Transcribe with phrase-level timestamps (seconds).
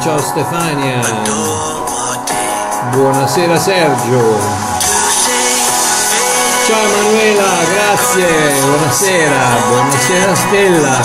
[0.00, 1.00] ciao Stefania,
[2.90, 4.38] buonasera Sergio,
[6.66, 11.00] ciao Emanuela, grazie, buonasera, buonasera Stella,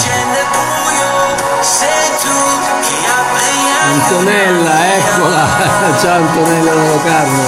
[3.92, 5.48] Antonella, eccola,
[6.00, 7.44] ciao Antonella da Locarno,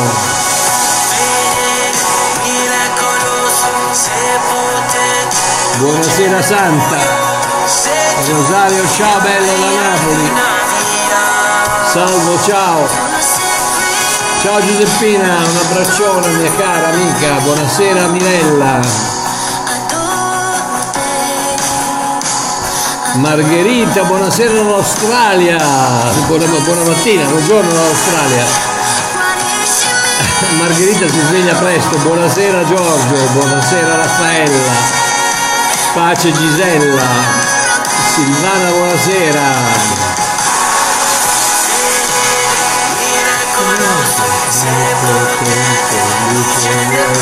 [5.78, 6.98] buonasera Santa,
[8.28, 10.57] Rosario, ciao bello da Napoli,
[11.92, 12.88] salvo, ciao,
[14.42, 18.80] ciao Giuseppina, un abbraccione mia cara amica, buonasera Mirella.
[23.16, 25.58] Margherita, buonasera dall'Australia.
[26.28, 28.46] Buona, buona mattina, buongiorno dall'Australia.
[30.60, 31.98] Margherita si sveglia presto.
[31.98, 34.74] Buonasera Giorgio, buonasera Raffaella.
[35.94, 37.08] Pace Gisella.
[38.14, 40.07] Silvana, buonasera.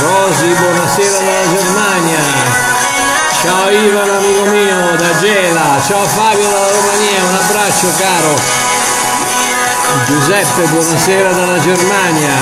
[0.02, 2.20] Rosi, buonasera dalla Germania.
[3.42, 8.34] Ciao Ivan amico mio da Gela, ciao Fabio dalla Romania, un abbraccio caro.
[10.06, 12.34] Giuseppe, buonasera dalla Germania.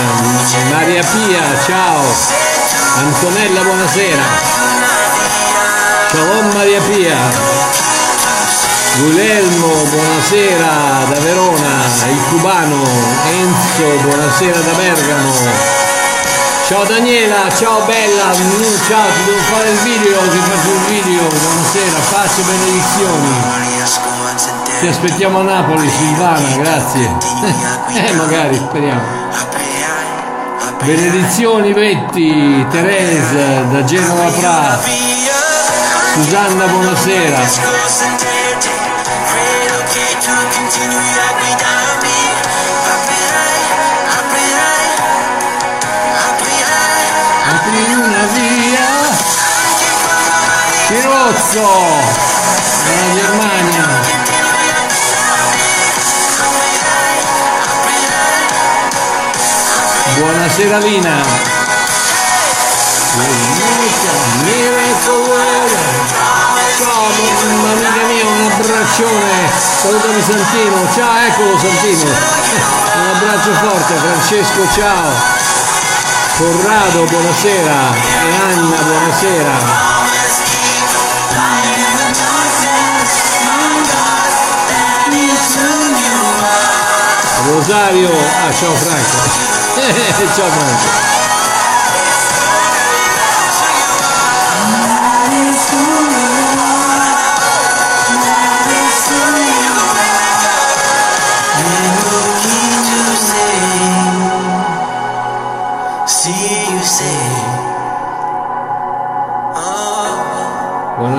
[0.71, 2.03] Maria Pia, ciao.
[2.97, 4.23] Antonella, buonasera.
[6.11, 7.52] Ciao Maria Pia.
[8.95, 12.83] Guglielmo, buonasera da Verona, il cubano.
[13.27, 15.31] Enzo, buonasera da Bergamo.
[16.67, 18.31] Ciao Daniela, ciao bella,
[18.87, 23.33] ciao, ti devo fare il video, ti faccio un video, buonasera, pace e benedizioni.
[24.79, 27.71] Ti aspettiamo a Napoli, Silvana, grazie.
[27.93, 29.01] Eh, magari, speriamo.
[30.83, 34.79] Benedizioni Vetti, Teresa da Genova Pra,
[36.13, 38.32] Susanna, buonasera.
[40.73, 42.17] Continui a guidarmi
[42.93, 43.61] Aprirai,
[44.17, 44.89] aprirai,
[46.29, 47.05] aprirai
[47.53, 48.89] Apri una via.
[50.87, 51.69] Cirozzo,
[52.85, 53.85] dalla Germania.
[60.17, 61.21] Buonasera Lina.
[64.41, 65.73] Miracle World.
[68.93, 69.49] Abbraccione.
[69.81, 70.87] Salutami Santino.
[70.93, 72.11] Ciao, eccolo Santino.
[72.93, 75.11] Un abbraccio forte, Francesco, ciao.
[76.37, 77.95] Corrado, buonasera.
[77.95, 79.91] E Anna, buonasera.
[87.45, 89.17] Rosario, ah ciao Franco.
[90.33, 91.22] ciao Franco.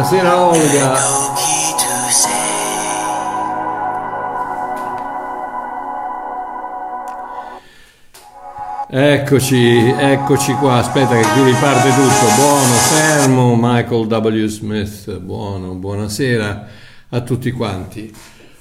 [0.05, 0.99] Buonasera Olga.
[8.91, 10.75] Eccoci, eccoci qua.
[10.75, 12.35] Aspetta che qui riparte tutto.
[12.37, 13.57] Buono, fermo.
[13.59, 14.47] Michael W.
[14.47, 15.17] Smith.
[15.21, 16.67] Buono, buonasera
[17.09, 18.15] a tutti quanti.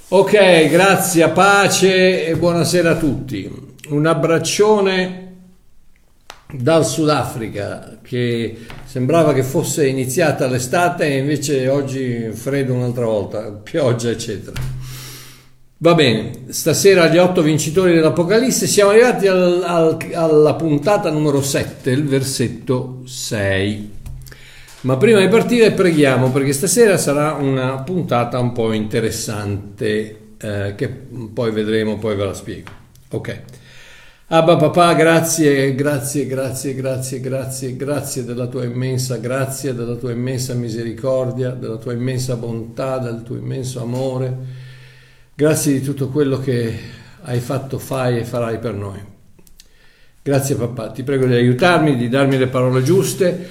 [0.08, 3.52] Ok, grazie, pace e buonasera a tutti.
[3.90, 5.23] Un abbraccione
[6.54, 14.10] dal Sudafrica che sembrava che fosse iniziata l'estate e invece oggi freddo un'altra volta, pioggia
[14.10, 14.60] eccetera.
[15.78, 21.90] Va bene, stasera gli otto vincitori dell'Apocalisse siamo arrivati al- al- alla puntata numero 7,
[21.92, 23.92] il versetto 6.
[24.82, 30.88] Ma prima di partire preghiamo perché stasera sarà una puntata un po' interessante eh, che
[30.88, 32.70] poi vedremo, poi ve la spiego.
[33.10, 33.42] Ok.
[34.34, 40.56] Abba papà, grazie, grazie, grazie, grazie, grazie, grazie della tua immensa grazia, della tua immensa
[40.56, 44.36] misericordia, della tua immensa bontà, del tuo immenso amore.
[45.36, 46.76] Grazie di tutto quello che
[47.22, 48.98] hai fatto, fai e farai per noi.
[50.24, 53.48] Grazie papà, ti prego di aiutarmi, di darmi le parole giuste,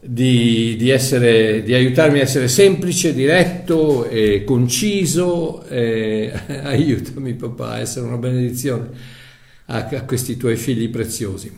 [0.00, 5.64] di, di essere- di aiutarmi a essere semplice, diretto e conciso.
[5.68, 6.32] e
[6.64, 9.20] aiutami papà a essere una benedizione
[9.72, 11.50] a, a questi tuoi figli preziosi.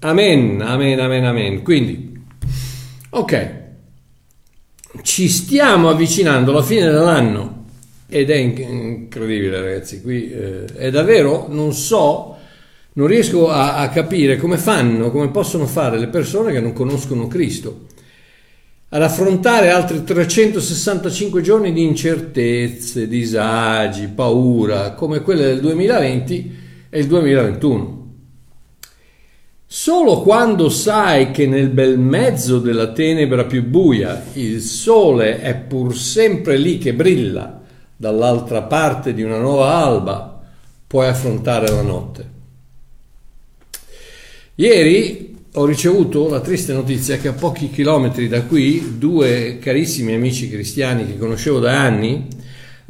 [0.00, 1.62] Amen, amen, amen, amen.
[1.62, 2.18] Quindi,
[3.10, 3.54] ok,
[5.02, 7.64] ci stiamo avvicinando alla fine dell'anno
[8.08, 12.36] ed è inc- incredibile ragazzi, qui eh, è davvero, non so
[12.92, 17.28] Non riesco a, a capire come fanno, come possono fare le persone che non conoscono
[17.28, 17.86] Cristo
[18.92, 27.06] ad affrontare altri 365 giorni di incertezze, disagi, paura, come quelle del 2020 e il
[27.06, 27.98] 2021.
[29.64, 35.96] Solo quando sai che nel bel mezzo della tenebra più buia il sole è pur
[35.96, 37.60] sempre lì che brilla
[37.96, 40.40] dall'altra parte di una nuova alba,
[40.86, 42.28] puoi affrontare la notte.
[44.56, 50.48] Ieri ho ricevuto la triste notizia che a pochi chilometri da qui due carissimi amici
[50.48, 52.26] cristiani che conoscevo da anni,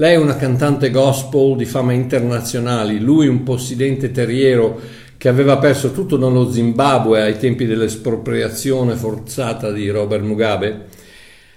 [0.01, 4.81] lei è una cantante gospel di fama internazionale, lui un possidente terriero
[5.19, 10.87] che aveva perso tutto nello Zimbabwe ai tempi dell'espropriazione forzata di Robert Mugabe,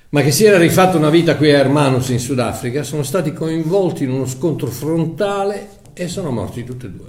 [0.10, 4.04] ma che si era rifatto una vita qui a Hermanus in Sudafrica, sono stati coinvolti
[4.04, 7.08] in uno scontro frontale e sono morti tutti e due.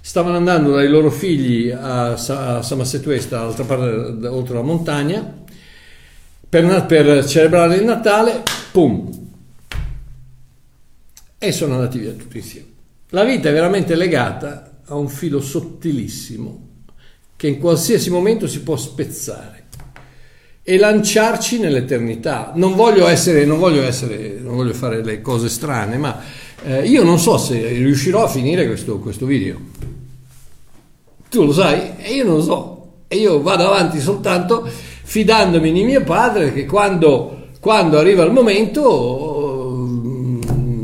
[0.00, 5.32] Stavano andando dai loro figli a, a Samassetuesta, dall'altra parte, oltre la montagna,
[6.48, 8.42] per, per celebrare il Natale,
[8.72, 9.26] pum,
[11.38, 12.66] e sono andati via tutti insieme.
[13.10, 16.66] La vita è veramente legata a un filo sottilissimo
[17.36, 19.66] che in qualsiasi momento si può spezzare
[20.62, 22.52] e lanciarci nell'eternità.
[22.54, 26.20] Non voglio essere, non voglio, essere, non voglio fare le cose strane, ma
[26.64, 29.58] eh, io non so se riuscirò a finire questo, questo video.
[31.30, 32.92] Tu lo sai e io non lo so.
[33.08, 34.68] E io vado avanti soltanto
[35.04, 39.27] fidandomi di mio padre che quando, quando arriva il momento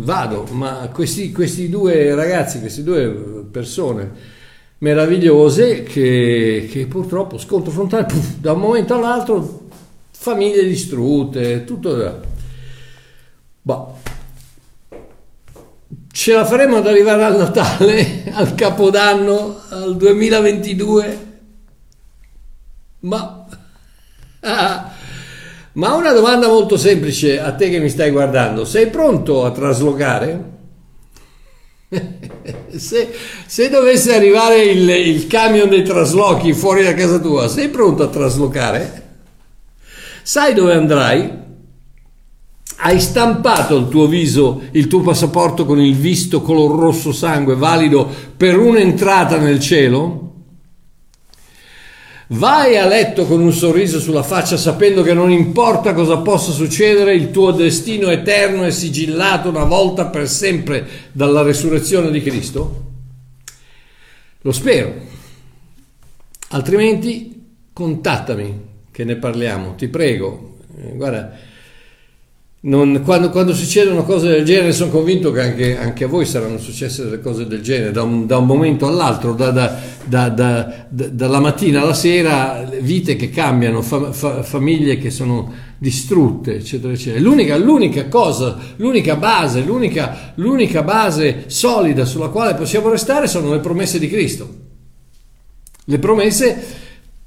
[0.05, 0.47] vado.
[0.51, 4.33] Ma questi, questi due ragazzi, queste due persone
[4.79, 9.63] meravigliose che, che purtroppo scontro frontale puff, da un momento all'altro
[10.11, 12.21] famiglie distrutte tutto
[13.63, 14.03] boh
[16.15, 21.33] ce la faremo ad arrivare al Natale, al Capodanno, al 2022?
[23.01, 23.47] Ma,
[24.41, 24.94] ah,
[25.75, 30.53] ma una domanda molto semplice a te che mi stai guardando, sei pronto a traslocare?
[32.75, 33.13] se,
[33.47, 38.09] se, dovesse arrivare il, il camion dei traslochi fuori da casa tua, sei pronto a
[38.09, 39.03] traslocare?
[40.23, 41.43] Sai dove andrai?
[42.77, 48.09] hai stampato il tuo viso, il tuo passaporto con il visto color rosso sangue valido
[48.37, 50.24] per un'entrata nel cielo?
[52.29, 57.15] Vai a letto con un sorriso sulla faccia sapendo che non importa cosa possa succedere,
[57.15, 62.83] il tuo destino eterno è sigillato una volta per sempre dalla resurrezione di Cristo?
[64.41, 64.95] Lo spero.
[66.49, 67.43] Altrimenti
[67.73, 68.61] contattami
[68.91, 70.57] che ne parliamo, ti prego.
[70.79, 71.33] Eh, guarda,
[72.67, 76.59] non, quando, quando, succedono cose del genere sono convinto che anche, anche, a voi saranno
[76.59, 81.41] successe delle cose del genere da un, da un momento all'altro, da, da, da, dalla
[81.41, 87.21] mattina alla sera, vite che cambiano, fa, fa, famiglie che sono distrutte, eccetera, eccetera.
[87.23, 93.61] L'unica, l'unica cosa, l'unica base, l'unica, l'unica base solida sulla quale possiamo restare sono le
[93.61, 94.63] promesse di Cristo.
[95.85, 96.84] Le promesse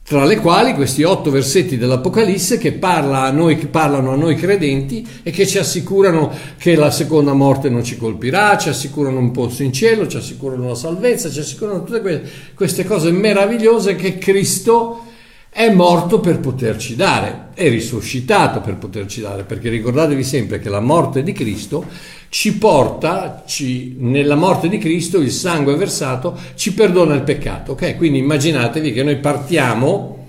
[0.07, 4.35] tra le quali questi otto versetti dell'Apocalisse che, parla a noi, che parlano a noi
[4.35, 9.31] credenti e che ci assicurano che la seconda morte non ci colpirà, ci assicurano un
[9.31, 12.23] posto in cielo, ci assicurano la salvezza, ci assicurano tutte
[12.55, 15.03] queste cose meravigliose che Cristo
[15.49, 20.79] è morto per poterci dare, è risuscitato per poterci dare, perché ricordatevi sempre che la
[20.79, 21.83] morte di Cristo
[22.29, 27.95] ci porta, ci, nella morte di Cristo il sangue versato ci perdona il peccato, ok?
[27.95, 30.27] Quindi immaginatevi che noi partiamo,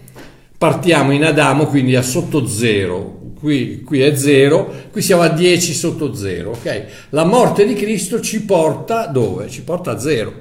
[0.56, 5.72] partiamo in Adamo, quindi a sotto zero, qui, qui è zero, qui siamo a 10
[5.72, 6.84] sotto zero, ok?
[7.10, 9.48] La morte di Cristo ci porta dove?
[9.48, 10.32] Ci porta a zero,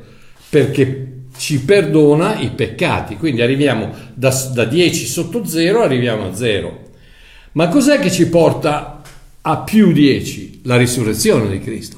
[0.50, 6.86] perché ci perdona i peccati, quindi arriviamo da, da 10 sotto zero, arriviamo a zero.
[7.54, 8.97] Ma cos'è che ci porta
[9.48, 10.62] a più 10?
[10.64, 11.96] La risurrezione di Cristo.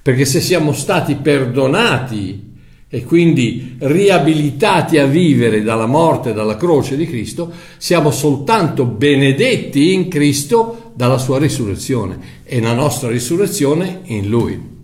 [0.00, 2.54] Perché se siamo stati perdonati
[2.88, 9.92] e quindi riabilitati a vivere dalla morte e dalla croce di Cristo, siamo soltanto benedetti
[9.92, 14.74] in Cristo dalla sua risurrezione e la nostra risurrezione in Lui.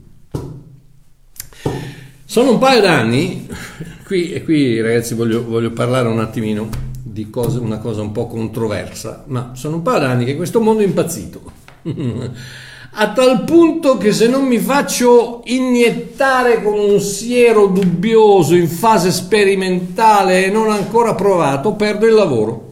[2.27, 3.49] Sono un paio d'anni,
[4.05, 6.69] qui, e qui ragazzi voglio, voglio parlare un attimino
[7.03, 10.83] di cose, una cosa un po' controversa, ma sono un paio d'anni che questo mondo
[10.83, 11.61] è impazzito.
[12.95, 19.11] A tal punto che se non mi faccio iniettare con un siero dubbioso in fase
[19.11, 22.71] sperimentale e non ancora provato, perdo il lavoro.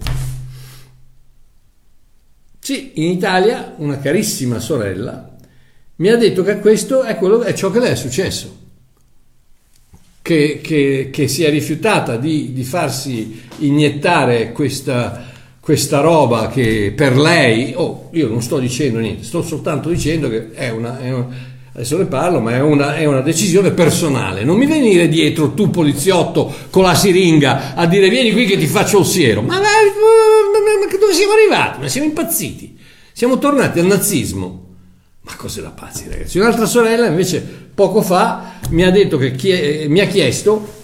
[2.59, 5.31] Sì, in Italia una carissima sorella
[5.97, 8.59] mi ha detto che questo è, quello, è ciò che le è successo
[10.23, 15.30] che, che, che si è rifiutata di, di farsi iniettare questa,
[15.71, 20.51] questa roba che per lei, oh, io non sto dicendo niente, sto soltanto dicendo che
[20.51, 21.29] è una, è una
[21.73, 24.43] adesso ne parlo, ma è una, è una, decisione personale.
[24.43, 28.67] Non mi venire dietro tu poliziotto con la siringa a dire vieni qui che ti
[28.67, 29.43] faccio il siero.
[29.43, 31.83] Ma, ma, ma, dove siamo arrivati?
[31.83, 32.77] Ma siamo impazziti.
[33.13, 34.75] Siamo tornati al nazismo.
[35.21, 36.41] Ma cos'è la pazzi ragazzi?
[36.41, 37.41] Un'altra sorella invece
[37.73, 40.80] poco fa mi ha detto che chie- mi ha chiesto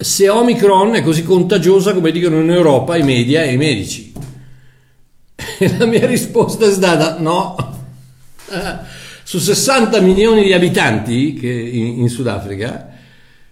[0.00, 4.12] se Omicron è così contagiosa come dicono in Europa i media e i medici.
[5.58, 7.56] E la mia risposta è stata no.
[9.22, 11.38] Su 60 milioni di abitanti
[11.78, 12.88] in, in Sudafrica,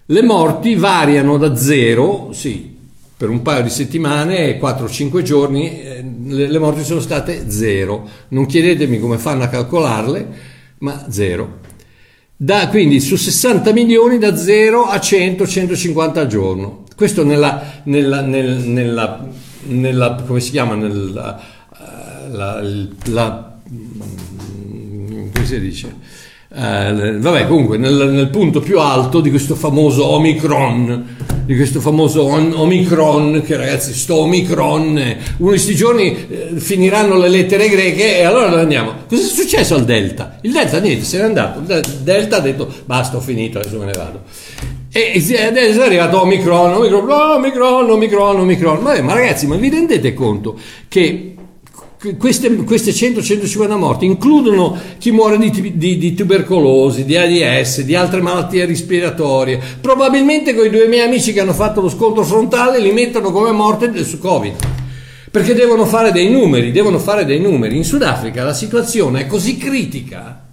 [0.07, 2.77] le morti variano da zero, sì,
[3.17, 8.09] per un paio di settimane, 4-5 giorni, eh, le morti sono state zero.
[8.29, 10.29] Non chiedetemi come fanno a calcolarle,
[10.79, 11.59] ma zero.
[12.41, 16.85] Da, quindi su 60 milioni da 0 a 100-150 al giorno.
[16.95, 19.29] Questo nella, nella, nella, nella,
[19.63, 21.41] nella come si chiama, nella,
[22.31, 22.63] la,
[23.07, 25.93] la, come si dice?
[26.51, 31.17] Uh, vabbè, comunque nel, nel punto più alto di questo famoso Omicron
[31.49, 37.31] di questo famoso Omicron, che ragazzi, sto Omicron, uno di questi giorni eh, finiranno le
[37.31, 38.93] lettere greche e allora noi andiamo.
[39.09, 40.41] Cosa è successo al Delta?
[40.43, 41.61] Il Delta niente, se n'è andato.
[41.61, 44.25] Il Delta ha detto basta, ho finito, adesso me ne vado.
[44.93, 48.83] E adesso è arrivato Omicron, Omicron, Omicron, Omicron, Omicron.
[48.83, 51.35] Vabbè, ma ragazzi, ma vi rendete conto che
[52.17, 58.21] queste, queste 100-150 morti includono chi muore di, di, di, tubercolosi, di AIDS, di altre
[58.21, 59.61] malattie respiratorie.
[59.81, 64.05] Probabilmente quei due miei amici che hanno fatto lo scontro frontale li mettono come morte
[64.05, 64.55] su Covid.
[65.31, 67.77] Perché devono fare dei numeri, devono fare dei numeri.
[67.77, 70.45] In Sudafrica la situazione è così critica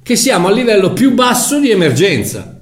[0.00, 2.60] che siamo al livello più basso di emergenza.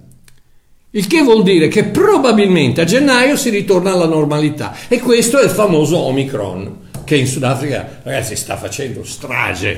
[0.93, 4.75] Il che vuol dire che probabilmente a gennaio si ritorna alla normalità.
[4.89, 9.77] E questo è il famoso Omicron che in Sudafrica, ragazzi, sta facendo strage,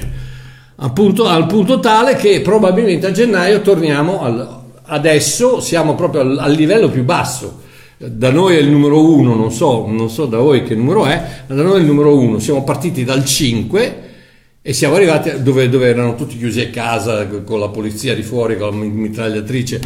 [0.77, 6.53] appunto, al punto tale che probabilmente a gennaio torniamo al, adesso, siamo proprio al, al,
[6.53, 7.63] livello più basso.
[7.97, 11.23] Da noi è il numero uno, non so, non so da voi che numero è,
[11.47, 12.39] ma da noi è il numero uno.
[12.39, 13.97] Siamo partiti dal 5
[14.61, 18.59] e siamo arrivati dove, dove erano tutti chiusi a casa con la polizia di fuori,
[18.59, 19.81] con la mitragliatrice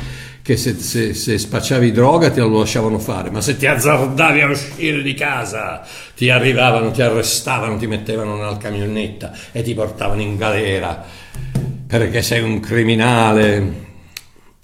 [0.47, 4.49] che se, se, se, spacciavi droga te lo lasciavano fare, ma se ti azzardavi a
[4.49, 5.85] uscire di casa
[6.15, 11.05] ti arrivavano, ti arrestavano, ti mettevano nella camionetta e ti portavano in galera
[11.89, 13.87] perché sei un criminale.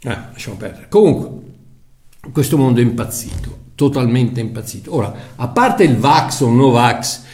[0.04, 0.86] Eh, lasciamo perdere.
[0.88, 1.30] Comunque,
[2.30, 4.94] questo mondo è impazzito, totalmente impazzito.
[4.94, 7.24] Ora, a parte il Vax o no Vax,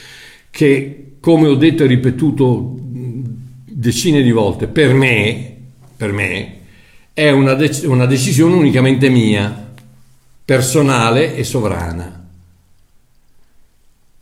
[0.49, 5.55] che come ho detto e ripetuto decine di volte, per me,
[5.95, 6.58] per me
[7.19, 9.73] è una, dec- una decisione unicamente mia,
[10.45, 12.29] personale e sovrana.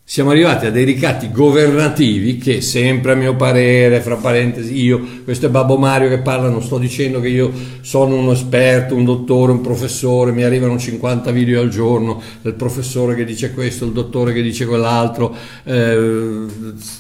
[0.03, 5.45] Siamo arrivati a dei ricatti governativi che sempre a mio parere, fra parentesi, io, questo
[5.45, 9.53] è Babbo Mario che parla, non sto dicendo che io sono un esperto, un dottore,
[9.53, 14.33] un professore, mi arrivano 50 video al giorno del professore che dice questo, il dottore
[14.33, 16.47] che dice quell'altro, eh,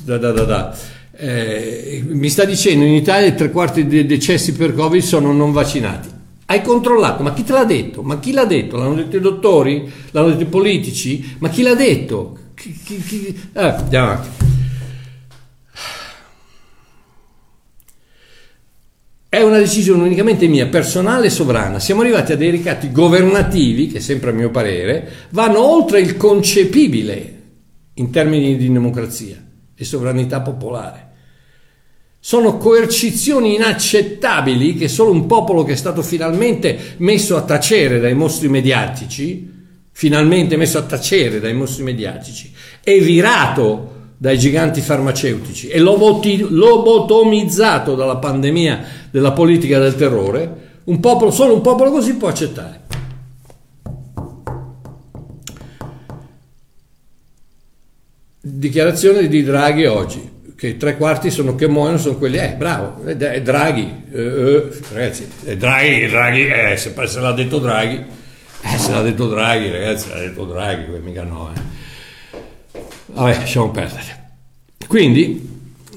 [0.04, 0.76] da da da da.
[1.18, 6.08] Eh, mi sta dicendo in Italia tre quarti dei decessi per Covid sono non vaccinati.
[6.44, 8.02] Hai controllato, ma chi te l'ha detto?
[8.02, 8.76] Ma chi l'ha detto?
[8.76, 9.90] L'hanno detto i dottori?
[10.10, 11.36] L'hanno detto i politici?
[11.38, 12.38] Ma chi l'ha detto?
[12.54, 13.26] Chi, chi, chi...
[13.52, 14.28] Eh, andiamo avanti.
[19.28, 21.80] È una decisione unicamente mia, personale e sovrana.
[21.80, 27.42] Siamo arrivati a dei ricatti governativi, che sempre a mio parere, vanno oltre il concepibile
[27.94, 29.42] in termini di democrazia
[29.74, 31.05] e sovranità popolare.
[32.26, 38.14] Sono coercizioni inaccettabili che solo un popolo che è stato finalmente messo a tacere dai
[38.14, 39.48] mostri mediatici,
[39.92, 42.52] finalmente messo a tacere dai mostri mediatici,
[42.82, 51.30] e virato dai giganti farmaceutici e lobotomizzato dalla pandemia della politica del terrore, un popolo,
[51.30, 52.80] solo un popolo così può accettare.
[58.40, 63.14] Dichiarazione di Draghi oggi, che tre quarti sono che muoiono sono quelli, eh bravo, è,
[63.42, 68.02] Draghi, eh, eh, ragazzi, è Draghi, Draghi, eh, se, se l'ha detto Draghi,
[68.62, 72.80] eh, se l'ha detto Draghi, ragazzi, l'ha detto Draghi, mica no, eh.
[73.12, 74.24] Vabbè, lasciamo perdere.
[74.86, 75.46] Quindi,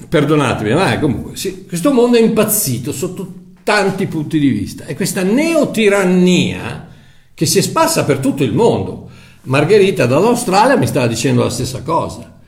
[0.06, 3.32] perdonatemi, ma comunque, sì, questo mondo è impazzito sotto
[3.64, 6.88] tanti punti di vista e questa neotirannia
[7.32, 9.08] che si spassa per tutto il mondo.
[9.42, 12.39] Margherita dall'Australia mi stava dicendo la stessa cosa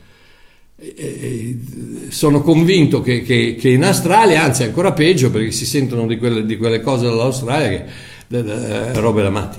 [2.08, 6.44] sono convinto che, che, che, in Australia, anzi ancora peggio perché si sentono di quelle,
[6.44, 7.84] di quelle cose dall'Australia che
[8.28, 9.58] eh, Robert Amati.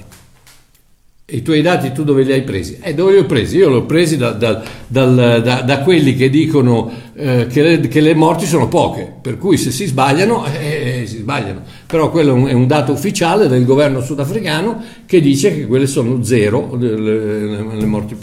[1.25, 2.79] E i tuoi dati tu dove li hai presi?
[2.81, 3.55] Eh, dove li ho presi?
[3.55, 8.01] Io li ho presi da, da, da, da quelli che dicono eh, che, le, che,
[8.01, 11.61] le, morti sono poche, per cui se si sbagliano, eh, eh si sbagliano.
[11.87, 15.87] Però quello è un, è un, dato ufficiale del governo sudafricano che dice che quelle
[15.87, 18.17] sono zero, le, le morti,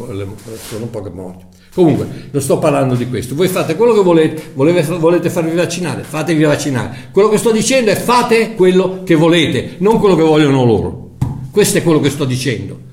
[0.69, 1.50] sono poche morti.
[1.75, 3.35] Comunque, non sto parlando di questo.
[3.35, 7.09] Voi fate quello che volete, volete, volete farvi vaccinare, fatevi vaccinare.
[7.12, 11.11] Quello che sto dicendo è fate quello che volete, non quello che vogliono loro.
[11.50, 12.89] Questo è quello che sto dicendo.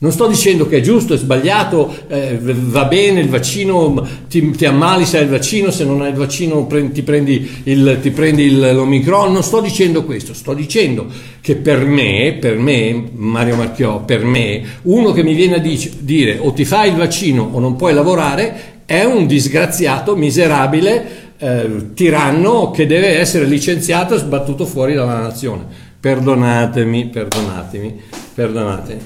[0.00, 4.64] Non sto dicendo che è giusto, è sbagliato, eh, va bene il vaccino, ti, ti,
[4.64, 8.12] ammali se hai il vaccino, se non hai il vaccino prendi, ti prendi, il, ti
[8.12, 11.06] prendi il, l'Omicron, non sto dicendo questo, sto dicendo
[11.40, 15.96] che per me, per me, Mario Marchiò, per me, uno che mi viene a dic-
[15.98, 21.92] dire o ti fai il vaccino o non puoi lavorare è un disgraziato, miserabile, eh,
[21.94, 25.64] tiranno che deve essere licenziato e sbattuto fuori dalla nazione.
[25.98, 28.00] Perdonatemi, perdonatemi,
[28.32, 29.00] perdonatemi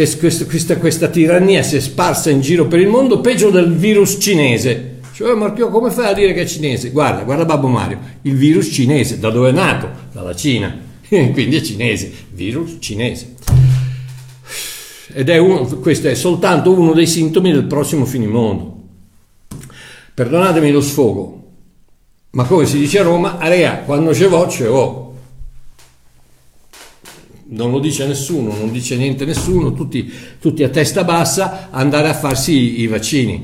[0.00, 3.74] è, questa, questa, questa, tirannia si è sparsa in giro per il mondo peggio del
[3.74, 5.00] virus cinese.
[5.12, 6.90] Cioè, Marchio, come fai a dire che è cinese?
[6.90, 9.90] Guarda, guarda Babbo Mario, il virus cinese, da dove è nato?
[10.10, 10.74] Dalla Cina,
[11.06, 13.34] quindi è cinese, virus cinese.
[15.12, 18.80] Ed è uno, questo è soltanto uno dei sintomi del prossimo finimondo.
[20.14, 21.50] Perdonatemi lo sfogo,
[22.30, 25.01] ma come si dice a Roma, area, quando ce vo, ce vo
[27.52, 32.14] non lo dice nessuno, non dice niente nessuno, tutti, tutti, a testa bassa andare a
[32.14, 33.42] farsi i vaccini.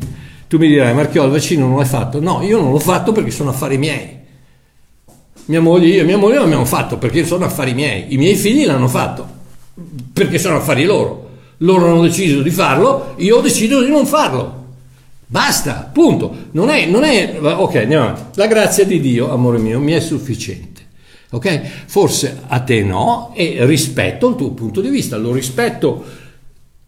[0.48, 2.20] Tu mi dirai, Marchiò, il vaccino non l'hai fatto?
[2.20, 4.16] No, io non l'ho fatto perché sono affari miei.
[5.46, 8.06] Mia moglie, io e mia moglie l'abbiamo fatto perché sono affari miei.
[8.08, 9.26] I miei figli l'hanno fatto
[10.12, 11.26] perché sono affari loro.
[11.58, 14.56] Loro hanno deciso di farlo, io ho deciso di non farlo.
[15.26, 16.34] Basta, punto.
[16.52, 18.38] Non è, non è, ok, andiamo avanti.
[18.38, 20.77] La grazia di Dio, amore mio, mi è sufficiente.
[21.30, 21.60] Ok?
[21.86, 26.04] Forse a te no e rispetto il tuo punto di vista, lo rispetto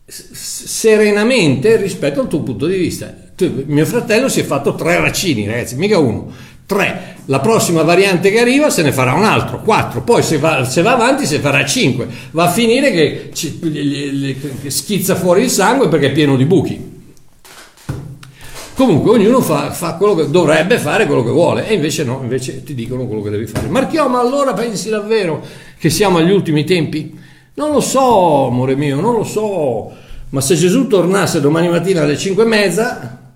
[0.06, 3.14] serenamente rispetto al tuo punto di vista.
[3.36, 6.32] Tu, mio fratello si è fatto tre vaccini, ragazzi, mica uno,
[6.66, 7.16] tre.
[7.26, 10.02] La prossima variante che arriva se ne farà un altro, quattro.
[10.02, 12.08] Poi se va, se va avanti se farà cinque.
[12.32, 13.30] Va a finire che,
[14.62, 16.89] che schizza fuori il sangue perché è pieno di buchi.
[18.80, 22.72] Comunque ognuno fa, fa, che dovrebbe fare quello che vuole e invece no, invece ti
[22.72, 23.68] dicono quello che devi fare.
[23.68, 25.44] Marchiò, ma allora pensi davvero
[25.78, 27.14] che siamo agli ultimi tempi?
[27.56, 29.92] Non lo so, amore mio, non lo so.
[30.30, 33.32] Ma se Gesù tornasse domani mattina alle 5 e mezza,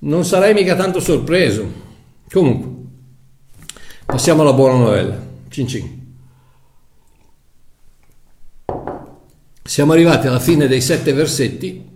[0.00, 1.64] non sarei mica tanto sorpreso.
[2.28, 2.68] Comunque,
[4.04, 5.16] passiamo alla buona novella.
[5.48, 6.14] Cin cin.
[9.62, 11.94] Siamo arrivati alla fine dei sette versetti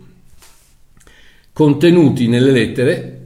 [1.53, 3.21] contenuti nelle lettere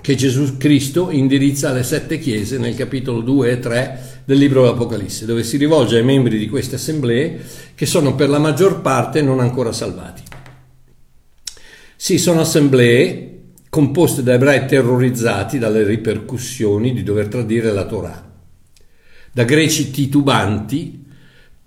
[0.00, 5.26] che Gesù Cristo indirizza alle sette chiese nel capitolo 2 e 3 del libro dell'Apocalisse,
[5.26, 7.40] dove si rivolge ai membri di queste assemblee
[7.74, 10.22] che sono per la maggior parte non ancora salvati.
[11.94, 13.28] Sì, sono assemblee
[13.68, 18.30] composte da ebrei terrorizzati dalle ripercussioni di dover tradire la Torah,
[19.30, 21.01] da greci titubanti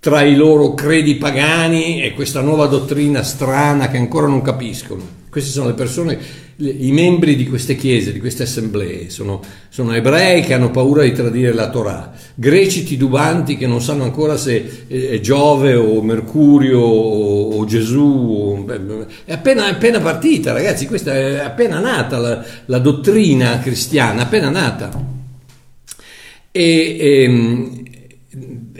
[0.06, 5.02] tra i loro credi pagani e questa nuova dottrina strana che ancora non capiscono.
[5.28, 6.16] Queste sono le persone,
[6.58, 11.10] i membri di queste chiese, di queste assemblee, sono, sono ebrei che hanno paura di
[11.10, 17.56] tradire la Torah, greci titubanti che non sanno ancora se è Giove o Mercurio o,
[17.58, 18.64] o Gesù,
[19.24, 25.14] è appena, appena, partita ragazzi, questa è appena nata la, la dottrina cristiana, appena nata.
[26.52, 27.85] E, e, ehm,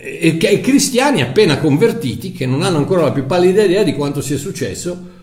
[0.07, 4.21] e, e cristiani appena convertiti che non hanno ancora la più pallida idea di quanto
[4.21, 5.15] sia successo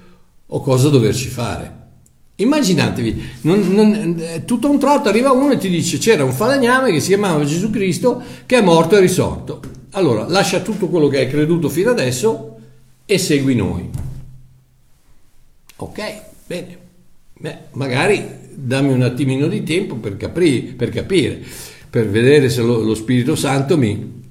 [0.46, 1.82] o cosa doverci fare.
[2.36, 6.92] Immaginatevi, non, non, tutto a un tratto arriva uno e ti dice c'era un falegname
[6.92, 9.62] che si chiamava Gesù Cristo che è morto e risorto.
[9.92, 12.58] Allora lascia tutto quello che hai creduto fino adesso
[13.06, 13.90] e segui noi.
[15.78, 16.78] Ok, bene.
[17.40, 21.42] Beh, magari dammi un attimino di tempo per, capri, per capire,
[21.90, 24.23] per vedere se lo, lo Spirito Santo mi,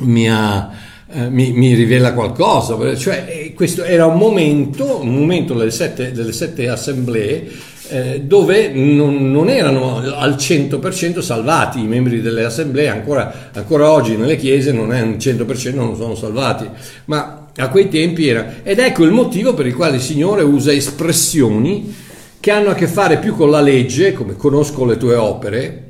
[0.00, 0.70] mi, ha,
[1.12, 2.96] eh, mi, mi, rivela qualcosa.
[2.96, 8.68] Cioè, eh, questo era un momento, un momento delle sette, delle sette assemblee eh, dove
[8.68, 14.72] non, non, erano al 100% salvati i membri delle assemblee, ancora, ancora oggi nelle chiese
[14.72, 16.68] non è un 100% non sono salvati,
[17.06, 18.62] ma a quei tempi era.
[18.62, 21.94] Ed ecco il motivo per il quale il Signore usa espressioni
[22.40, 25.82] che hanno a che fare più con la legge, come conosco le tue opere,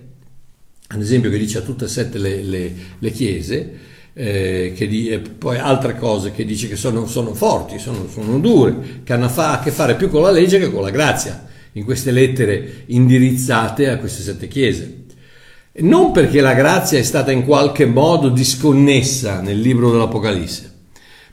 [0.89, 3.73] ad esempio che dice a tutte e sette le, le, le chiese,
[4.19, 9.03] eh, di, e poi altre cose che dice che sono, sono forti, sono, sono, dure,
[9.05, 12.13] che hanno a, che fare più con la legge che con la grazia, in queste
[12.13, 15.05] lettere indirizzate a queste sette chiese.
[15.79, 20.73] Non perché la grazia è stata in qualche modo disconnessa nel libro dell'Apocalisse,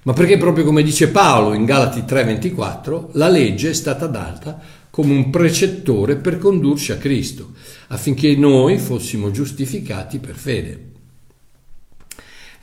[0.03, 5.13] ma perché proprio come dice Paolo in Galati 3:24, la legge è stata data come
[5.13, 7.51] un precettore per condurci a Cristo,
[7.87, 10.91] affinché noi fossimo giustificati per fede.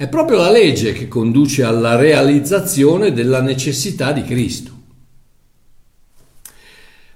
[0.00, 4.72] È proprio la legge che conduce alla realizzazione della necessità di Cristo.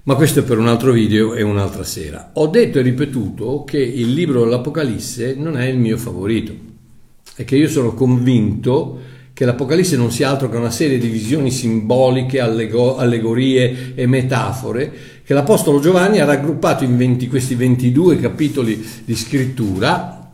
[0.03, 2.29] Ma questo è per un altro video e un'altra sera.
[2.33, 6.53] Ho detto e ripetuto che il libro dell'Apocalisse non è il mio favorito
[7.35, 8.99] e che io sono convinto
[9.33, 14.93] che l'Apocalisse non sia altro che una serie di visioni simboliche, allego- allegorie e metafore
[15.23, 20.24] che l'Apostolo Giovanni ha raggruppato in 20, questi 22 capitoli di scrittura,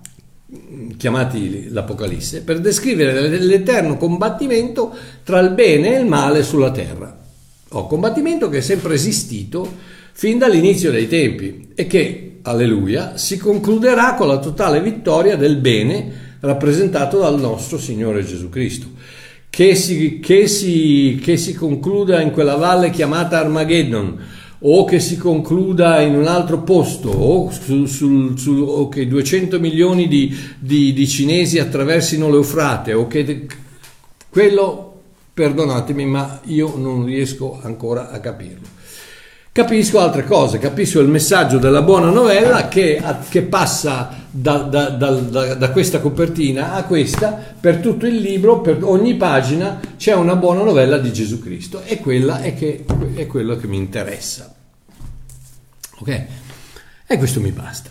[1.01, 7.17] chiamati l'Apocalisse, per descrivere l'eterno combattimento tra il bene e il male sulla terra.
[7.69, 9.67] Oh, combattimento che è sempre esistito
[10.11, 16.35] fin dall'inizio dei tempi e che, alleluia, si concluderà con la totale vittoria del bene
[16.41, 18.85] rappresentato dal nostro Signore Gesù Cristo.
[19.49, 24.19] Che si, che si, che si concluda in quella valle chiamata Armageddon,
[24.63, 29.59] o che si concluda in un altro posto, o, su, su, su, o che 200
[29.59, 33.47] milioni di, di, di cinesi attraversino l'Eufrate, o che
[34.29, 35.01] quello
[35.33, 38.79] perdonatemi, ma io non riesco ancora a capirlo.
[39.51, 45.55] Capisco altre cose, capisco il messaggio della buona novella che, che passa da, da, da,
[45.55, 50.63] da, questa copertina a questa, per tutto il libro, per ogni pagina c'è una buona
[50.63, 54.55] novella di Gesù Cristo e quella è, che, è quello che mi interessa.
[55.99, 56.25] Ok?
[57.05, 57.89] E questo mi basta.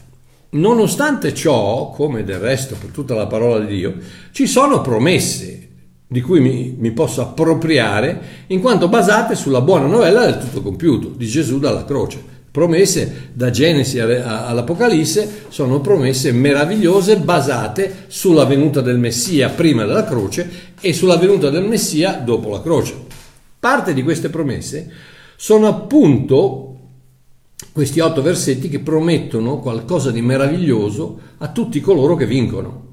[0.53, 3.95] Nonostante ciò, come del resto per tutta la parola di Dio,
[4.33, 5.69] ci sono promesse
[6.07, 11.09] di cui mi, mi, posso appropriare in quanto basate sulla buona novella del tutto compiuto
[11.11, 12.39] di Gesù dalla croce.
[12.51, 20.51] Promesse da Genesi all'Apocalisse sono promesse meravigliose basate sulla venuta del Messia prima della croce
[20.81, 22.95] e sulla venuta del Messia dopo la croce.
[23.61, 24.91] Parte di queste promesse
[25.37, 26.79] sono appunto
[27.73, 32.89] questi otto versetti che promettono qualcosa di meraviglioso a tutti coloro che vincono.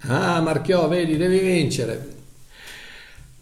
[0.00, 2.14] Ah, Marchiò, vedi, devi vincere.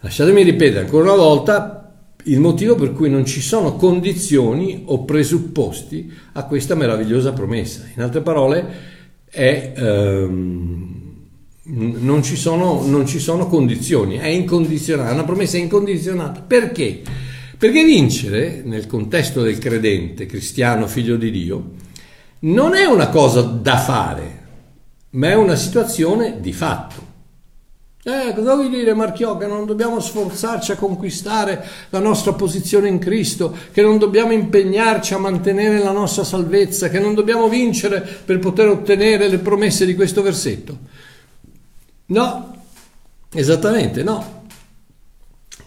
[0.01, 1.84] Lasciatemi ripetere ancora una volta
[2.25, 7.85] il motivo per cui non ci sono condizioni o presupposti a questa meravigliosa promessa.
[7.95, 8.93] In altre parole,
[9.25, 11.03] è, ehm,
[11.65, 16.41] non, ci sono, non ci sono condizioni, è incondizionata, una promessa incondizionata.
[16.41, 17.03] Perché?
[17.59, 21.73] Perché vincere, nel contesto del credente, cristiano, figlio di Dio,
[22.41, 24.43] non è una cosa da fare,
[25.11, 27.13] ma è una situazione di fatto.
[28.07, 29.39] Eh, cosa vuoi dire Marchiò?
[29.39, 35.15] Che non dobbiamo sforzarci a conquistare la nostra posizione in Cristo, che non dobbiamo impegnarci
[35.15, 39.95] a mantenere la nostra salvezza, che non dobbiamo vincere per poter ottenere le promesse di
[39.95, 40.79] questo versetto?
[42.07, 42.63] No,
[43.33, 44.43] esattamente no.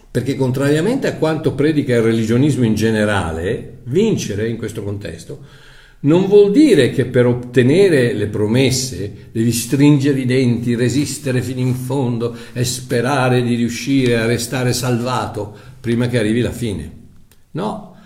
[0.08, 5.66] Perché contrariamente a quanto predica il religionismo in generale, vincere in questo contesto
[6.00, 11.74] non vuol dire che per ottenere le promesse devi stringere i denti, resistere fino in
[11.74, 16.92] fondo e sperare di riuscire a restare salvato prima che arrivi la fine.
[17.52, 17.96] No,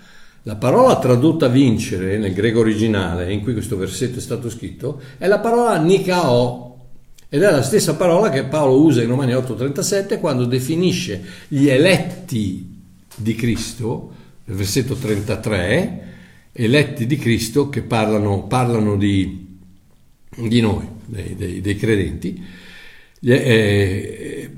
[0.43, 5.27] la parola tradotta vincere nel greco originale, in cui questo versetto è stato scritto, è
[5.27, 6.71] la parola nikao,
[7.29, 12.79] ed è la stessa parola che Paolo usa in Romani 8:37 quando definisce gli eletti
[13.15, 14.11] di Cristo,
[14.45, 16.12] nel versetto 33,
[16.53, 19.57] eletti di Cristo che parlano, parlano di,
[20.37, 22.41] di, noi, dei, dei, dei credenti.
[23.25, 24.49] Eh,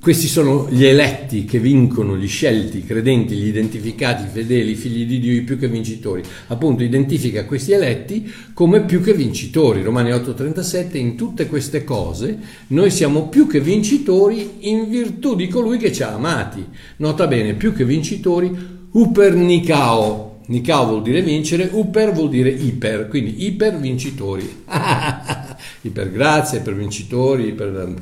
[0.00, 4.76] questi sono gli eletti che vincono, gli scelti, i credenti, gli identificati, i fedeli, i
[4.76, 6.22] figli di Dio, i più che vincitori.
[6.48, 9.82] Appunto identifica questi eletti come più che vincitori.
[9.82, 12.38] Romani 8:37, in tutte queste cose
[12.68, 16.62] noi siamo più che vincitori in virtù di colui che ci ha amati.
[16.96, 18.54] Nota bene, più che vincitori,
[18.90, 24.64] upernicao, Nikao vuol dire vincere, Uper vuol dire iper, quindi iper vincitori.
[25.82, 27.94] iper grazie, iper vincitori, iper...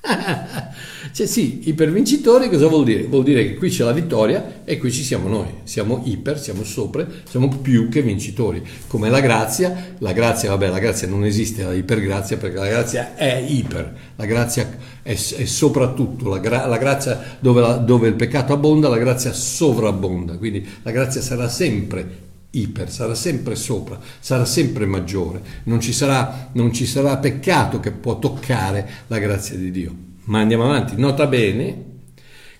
[1.12, 3.04] cioè sì, ipervincitori cosa vuol dire?
[3.04, 6.64] Vuol dire che qui c'è la vittoria e qui ci siamo noi, siamo iper, siamo
[6.64, 8.62] sopra, siamo più che vincitori.
[8.86, 13.14] Come la grazia, la grazia, vabbè, la grazia non esiste la ipergrazia perché la grazia
[13.14, 14.68] è iper, la grazia
[15.02, 19.32] è, è soprattutto, la, gra, la grazia dove, la, dove il peccato abbonda, la grazia
[19.32, 25.92] sovrabbonda, quindi la grazia sarà sempre iper, sarà sempre sopra, sarà sempre maggiore, non ci
[25.92, 29.94] sarà, non ci sarà peccato che può toccare la grazia di Dio.
[30.24, 31.84] Ma andiamo avanti, nota bene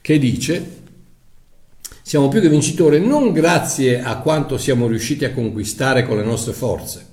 [0.00, 0.78] che dice
[2.02, 6.52] siamo più che vincitori non grazie a quanto siamo riusciti a conquistare con le nostre
[6.52, 7.06] forze,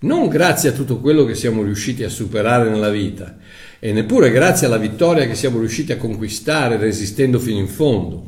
[0.00, 3.36] non grazie a tutto quello che siamo riusciti a superare nella vita
[3.78, 8.26] e neppure grazie alla vittoria che siamo riusciti a conquistare resistendo fino in fondo,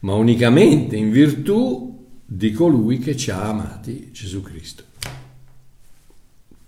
[0.00, 4.90] ma unicamente in virtù di colui che ci ha amati, Gesù Cristo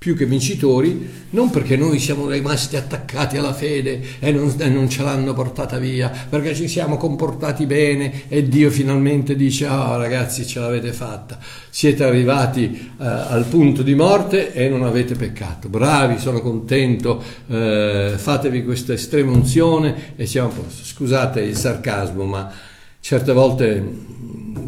[0.04, 4.86] più che vincitori, non perché noi siamo rimasti attaccati alla fede e non, e non,
[4.90, 9.96] ce l'hanno portata via, perché ci siamo comportati bene e Dio finalmente dice, ah oh,
[9.96, 11.38] ragazzi ce l'avete fatta,
[11.70, 18.12] siete arrivati eh, al punto di morte e non avete peccato, bravi, sono contento, eh,
[18.14, 20.84] fatevi questa estrema unzione e siamo a posto.
[20.84, 22.52] Scusate il sarcasmo, ma
[23.00, 23.82] certe volte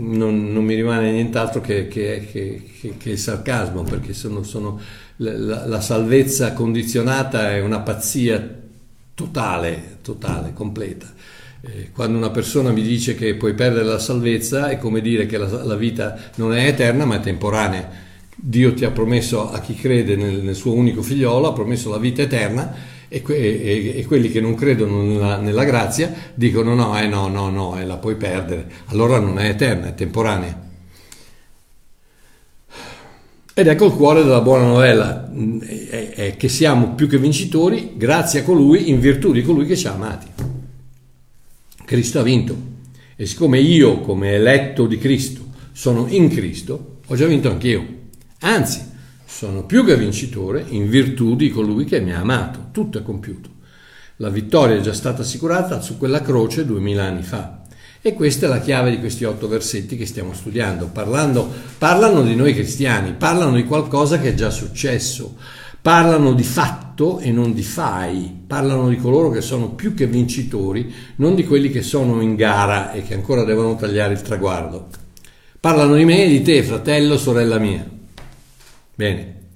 [0.06, 4.80] non, non mi rimane nient'altro che, che, che, che, il sarcasmo, perché sono, sono
[5.16, 8.54] la, la, salvezza condizionata è una pazzia
[9.14, 11.12] totale, totale, completa.
[11.62, 15.38] Eh, quando una persona mi dice che puoi perdere la salvezza è come dire che
[15.38, 18.04] la, la vita non è eterna ma è temporanea.
[18.38, 21.98] Dio ti ha promesso a chi crede nel, nel suo unico figliolo, ha promesso la
[21.98, 22.74] vita eterna
[23.08, 27.28] e, que- e, e, quelli che non credono nella, nella, grazia dicono no, eh no,
[27.28, 28.66] no, no, eh, la puoi perdere.
[28.86, 30.65] Allora non è eterna, è temporanea.
[33.58, 38.42] Ed ecco il cuore della buona novella, è, che siamo più che vincitori grazie a
[38.42, 40.26] colui, in virtù di colui che ci ha amati.
[41.86, 42.54] Cristo ha vinto.
[43.16, 45.40] E siccome io, come eletto di Cristo,
[45.72, 47.86] sono in Cristo, ho già vinto anch'io.
[48.40, 48.82] Anzi,
[49.24, 52.66] sono più che vincitore in virtù di colui che mi ha amato.
[52.72, 53.48] Tutto è compiuto.
[54.16, 57.62] La vittoria è già stata assicurata su quella croce duemila anni fa.
[58.06, 60.90] E questa è la chiave di questi otto versetti che stiamo studiando.
[60.92, 65.34] Parlando, parlano di noi cristiani, parlano di qualcosa che è già successo,
[65.82, 70.94] parlano di fatto e non di fai, parlano di coloro che sono più che vincitori,
[71.16, 74.86] non di quelli che sono in gara e che ancora devono tagliare il traguardo.
[75.58, 77.84] Parlano di me e di te, fratello, sorella mia.
[78.94, 79.48] Bene,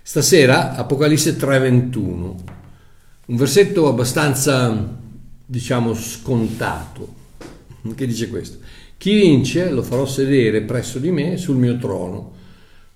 [0.00, 2.34] stasera Apocalisse 3:21,
[3.26, 4.96] un versetto abbastanza,
[5.44, 7.17] diciamo, scontato
[7.94, 8.58] che dice questo.
[8.96, 12.32] Chi vince lo farò sedere presso di me sul mio trono,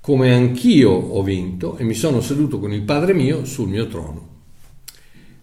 [0.01, 4.29] come anch'io ho vinto e mi sono seduto con il Padre mio sul mio trono.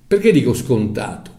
[0.06, 1.38] Perché dico scontato?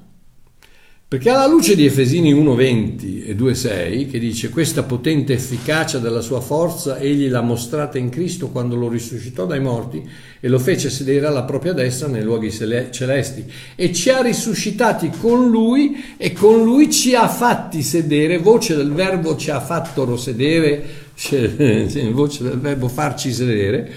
[1.11, 6.41] Perché alla luce di Efesini 1.20 e 2.6, che dice questa potente efficacia della sua
[6.41, 11.27] forza egli l'ha mostrata in Cristo quando lo risuscitò dai morti e lo fece sedere
[11.27, 13.45] alla propria destra nei luoghi celesti
[13.75, 18.93] e ci ha risuscitati con lui e con lui ci ha fatti sedere, voce del
[18.93, 20.81] verbo ci ha fatto sedere,
[22.13, 23.91] voce del verbo farci sedere,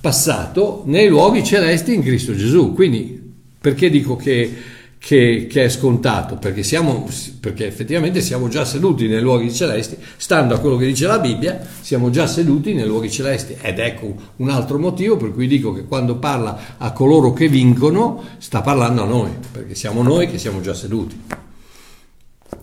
[0.00, 2.74] passato nei luoghi celesti in Cristo Gesù.
[2.74, 3.20] Quindi
[3.60, 7.08] perché dico che che, che, è scontato, perché, siamo,
[7.40, 11.58] perché effettivamente siamo già seduti nei luoghi celesti, stando a quello che dice la Bibbia,
[11.80, 13.56] siamo già seduti nei luoghi celesti.
[13.58, 18.22] Ed ecco un altro motivo per cui dico che quando parla a coloro che vincono,
[18.36, 21.18] sta parlando a noi, perché siamo noi che siamo già seduti.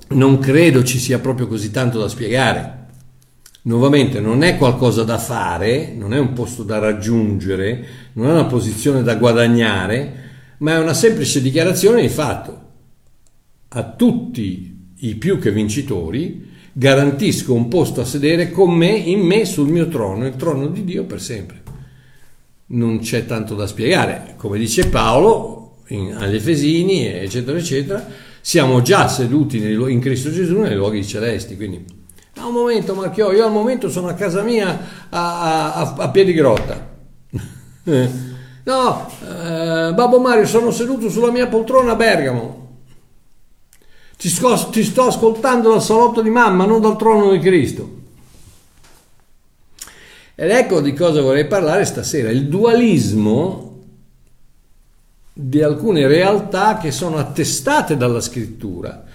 [0.09, 2.75] Non credo ci sia proprio così tanto da spiegare.
[3.63, 8.45] Nuovamente non è qualcosa da fare, non è un posto da raggiungere, non è una
[8.45, 10.25] posizione da guadagnare,
[10.59, 12.65] ma è una semplice dichiarazione di fatto.
[13.69, 19.45] A tutti i più che vincitori garantisco un posto a sedere con me, in me,
[19.45, 21.63] sul mio trono, il trono di Dio per sempre.
[22.67, 28.05] Non c'è tanto da spiegare, come dice Paolo in, agli Efesini, eccetera, eccetera,
[28.41, 31.83] siamo già seduti nei, in Cristo Gesù nei luoghi celesti, quindi
[32.35, 36.33] a un momento Marchio, io al momento sono a casa mia a, a, a piedi
[36.33, 36.95] grotta.
[38.67, 42.79] No, eh, Babbo Mario, sono seduto sulla mia poltrona a Bergamo.
[44.17, 47.95] Ti, sco- ti sto ascoltando dal salotto di mamma, non dal trono di Cristo.
[50.35, 53.83] Ed ecco di cosa vorrei parlare stasera, il dualismo
[55.31, 59.05] di alcune realtà che sono attestate dalla scrittura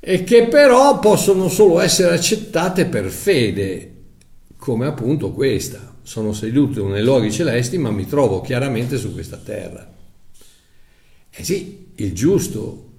[0.00, 3.94] e che però possono solo essere accettate per fede,
[4.56, 9.92] come appunto questa sono seduto nei luoghi celesti, ma mi trovo chiaramente su questa terra.
[11.30, 12.90] Eh sì, il giusto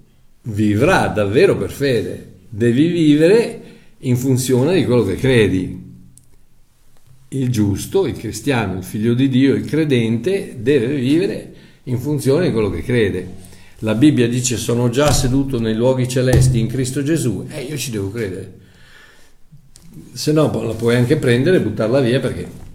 [0.42, 3.62] vivrà davvero per fede, devi vivere
[4.00, 5.86] in funzione di quello che credi.
[7.28, 12.52] Il giusto, il cristiano, il figlio di Dio, il credente deve vivere in funzione di
[12.52, 13.26] quello che crede.
[13.78, 17.78] La Bibbia dice sono già seduto nei luoghi celesti in Cristo Gesù e eh, io
[17.78, 18.52] ci devo credere.
[20.12, 22.66] Se no la puoi anche prendere e buttarla via perché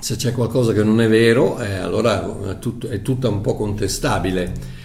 [0.00, 3.54] se c'è qualcosa che non è vero, eh, allora è, tutto, è tutta un po'
[3.54, 4.76] contestabile.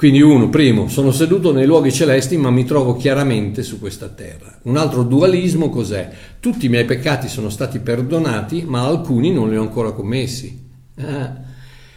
[0.00, 4.58] Quindi uno, primo, sono seduto nei luoghi celesti ma mi trovo chiaramente su questa terra.
[4.62, 6.10] Un altro dualismo cos'è?
[6.40, 10.68] Tutti i miei peccati sono stati perdonati ma alcuni non li ho ancora commessi.
[10.96, 11.48] Ah.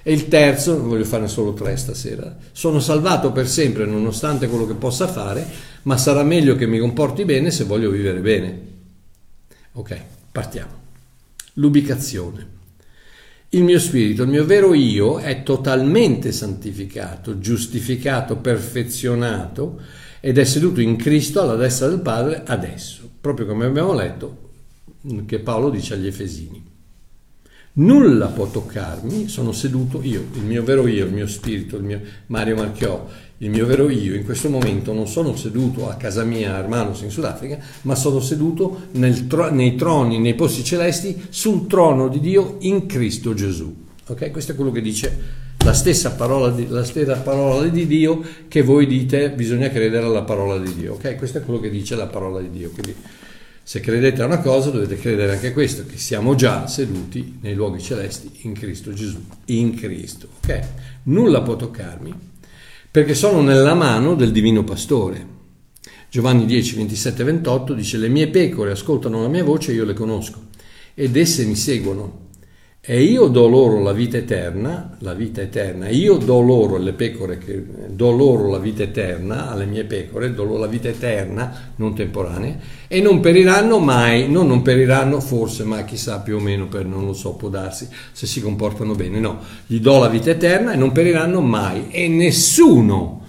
[0.05, 4.73] E il terzo, voglio farne solo tre stasera, sono salvato per sempre nonostante quello che
[4.73, 5.47] possa fare,
[5.83, 8.61] ma sarà meglio che mi comporti bene se voglio vivere bene.
[9.71, 9.97] Ok,
[10.29, 10.71] partiamo.
[11.53, 12.52] L'ubicazione.
[13.53, 19.79] Il mio spirito, il mio vero io è totalmente santificato, giustificato, perfezionato
[20.21, 24.49] ed è seduto in Cristo alla destra del Padre adesso, proprio come abbiamo letto
[25.27, 26.65] che Paolo dice agli Efesini.
[27.73, 32.01] Nulla può toccarmi, sono seduto io, il mio vero io, il mio spirito, il mio
[32.27, 33.07] Mario Marchiò,
[33.43, 34.15] il mio vero io.
[34.15, 38.21] In questo momento non sono seduto a casa mia a Hermanos in Sudafrica, ma sono
[38.21, 38.87] seduto
[39.27, 43.75] tro- nei troni, nei posti celesti, sul trono di Dio in Cristo Gesù.
[44.07, 44.31] Ok?
[44.31, 48.61] Questo è quello che dice la stessa parola di, la stessa parola di Dio che
[48.61, 50.93] voi dite bisogna credere alla parola di Dio.
[50.93, 51.17] Ok?
[51.17, 52.69] Questo è quello che dice la parola di Dio.
[52.69, 52.95] Quindi,
[53.65, 57.55] se credete a una cosa dovete credere anche a questo, che siamo già seduti nei
[57.55, 60.27] luoghi celesti in Cristo Gesù, in Cristo.
[60.41, 60.59] Ok?
[61.03, 62.31] Nulla può toccarmi
[62.93, 65.25] perché sono nella mano del divino pastore.
[66.11, 70.49] Giovanni 10, 27, 28 dice le mie pecore ascoltano la mia voce io le conosco
[70.93, 72.22] ed esse mi seguono
[72.85, 77.37] e io do loro la vita eterna, la vita eterna, io do loro le pecore,
[77.37, 81.95] che, do loro la vita eterna alle mie pecore, do loro la vita eterna, non
[81.95, 82.57] temporanea,
[82.89, 87.05] e non periranno mai, no, non periranno forse, ma chissà più o meno, per non
[87.05, 90.75] lo so, può darsi, se si comportano bene, no, gli do la vita eterna e
[90.75, 93.21] non periranno mai, e nessuno,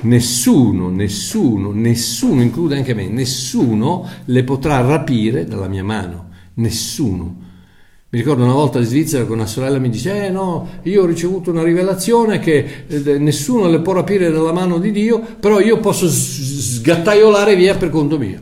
[0.00, 7.44] nessuno, nessuno, nessuno, include anche me, nessuno le potrà rapire dalla mia mano, nessuno
[8.16, 11.04] mi ricordo una volta in Svizzera che una sorella mi dice, eh no, io ho
[11.04, 15.80] ricevuto una rivelazione che eh, nessuno le può rapire dalla mano di Dio, però io
[15.80, 18.40] posso sgattaiolare via per conto mio.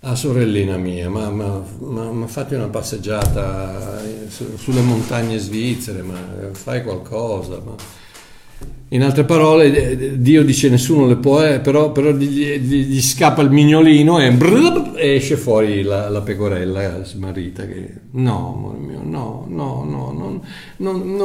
[0.00, 6.18] Ah, sorellina mia, ma, ma, ma, ma fate una passeggiata eh, sulle montagne svizzere, ma
[6.54, 7.60] fai qualcosa.
[7.64, 7.74] Ma...
[8.90, 13.50] In altre parole, Dio dice nessuno le può, eh, però, però gli, gli, scappa il
[13.50, 17.66] mignolino e, brrr, esce fuori la, la, pecorella smarrita.
[17.66, 20.40] Che, no, amore mio, no, no, no, non,
[20.76, 21.16] non,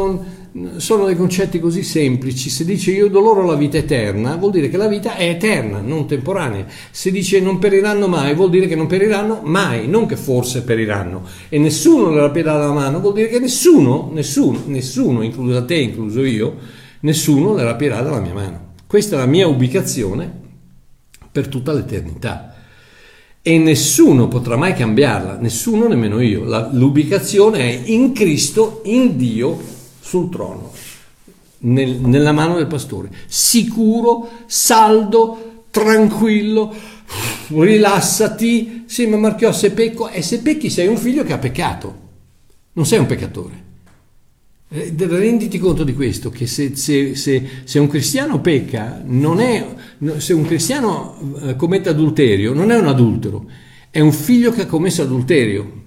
[0.51, 2.49] non, sono dei concetti così semplici.
[2.49, 5.81] Se dice io do loro la vita eterna, vuol dire che la vita è eterna,
[5.81, 6.65] non temporanea.
[6.89, 11.21] Se dice non periranno mai, vuol dire che non periranno mai, non che forse periranno.
[11.47, 16.23] E nessuno le rapirà la mano, vuol dire che nessuno, nessuno, nessuno, incluso te, incluso
[16.23, 18.69] io, nessuno le rapirà dalla mia mano.
[18.87, 20.39] Questa è la mia ubicazione
[21.31, 22.55] per tutta l'eternità.
[23.41, 26.43] E nessuno potrà mai cambiarla, nessuno nemmeno io.
[26.43, 29.59] La, l'ubicazione è in Cristo, in Dio,
[29.99, 30.71] sul trono,
[31.59, 33.09] nel, nella mano del pastore.
[33.25, 36.73] Sicuro, saldo, tranquillo,
[37.47, 38.83] rilassati.
[38.85, 41.99] Sì, ma Marchiò, se pecco, e se pecchi sei un figlio che ha peccato,
[42.73, 43.69] non sei un peccatore.
[44.73, 49.67] Eh, renditi conto di questo, che se, se, se, se, un cristiano pecca, non è,
[50.15, 53.49] se un cristiano eh, commette adulterio, non è un adultero,
[53.89, 55.79] è un figlio che ha commesso adulterio.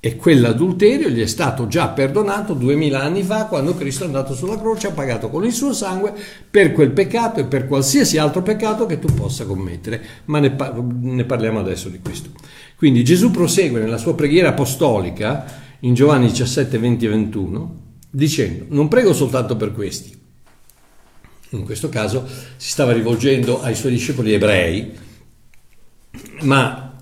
[0.00, 4.58] E quell'adulterio gli è stato già perdonato duemila anni fa, quando Cristo è andato sulla
[4.58, 6.12] croce, ha pagato con il suo sangue
[6.50, 10.02] per quel peccato e per qualsiasi altro peccato che tu possa commettere.
[10.24, 10.56] Ma ne,
[11.00, 12.30] ne parliamo adesso di questo.
[12.76, 18.88] Quindi Gesù prosegue nella sua preghiera apostolica in Giovanni 17, 20 e 21, dicendo, non
[18.88, 20.12] prego soltanto per questi.
[21.50, 24.92] In questo caso si stava rivolgendo ai suoi discepoli ebrei,
[26.40, 26.96] ma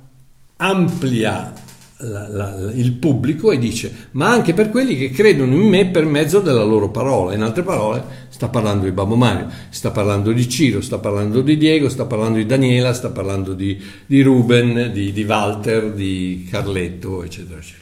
[0.56, 1.52] amplia
[1.98, 6.04] la, la, il pubblico e dice, ma anche per quelli che credono in me per
[6.04, 7.34] mezzo della loro parola.
[7.34, 11.56] In altre parole, sta parlando di Babbo Mario, sta parlando di Ciro, sta parlando di
[11.56, 17.22] Diego, sta parlando di Daniela, sta parlando di, di Ruben, di, di Walter, di Carletto,
[17.22, 17.81] eccetera, eccetera.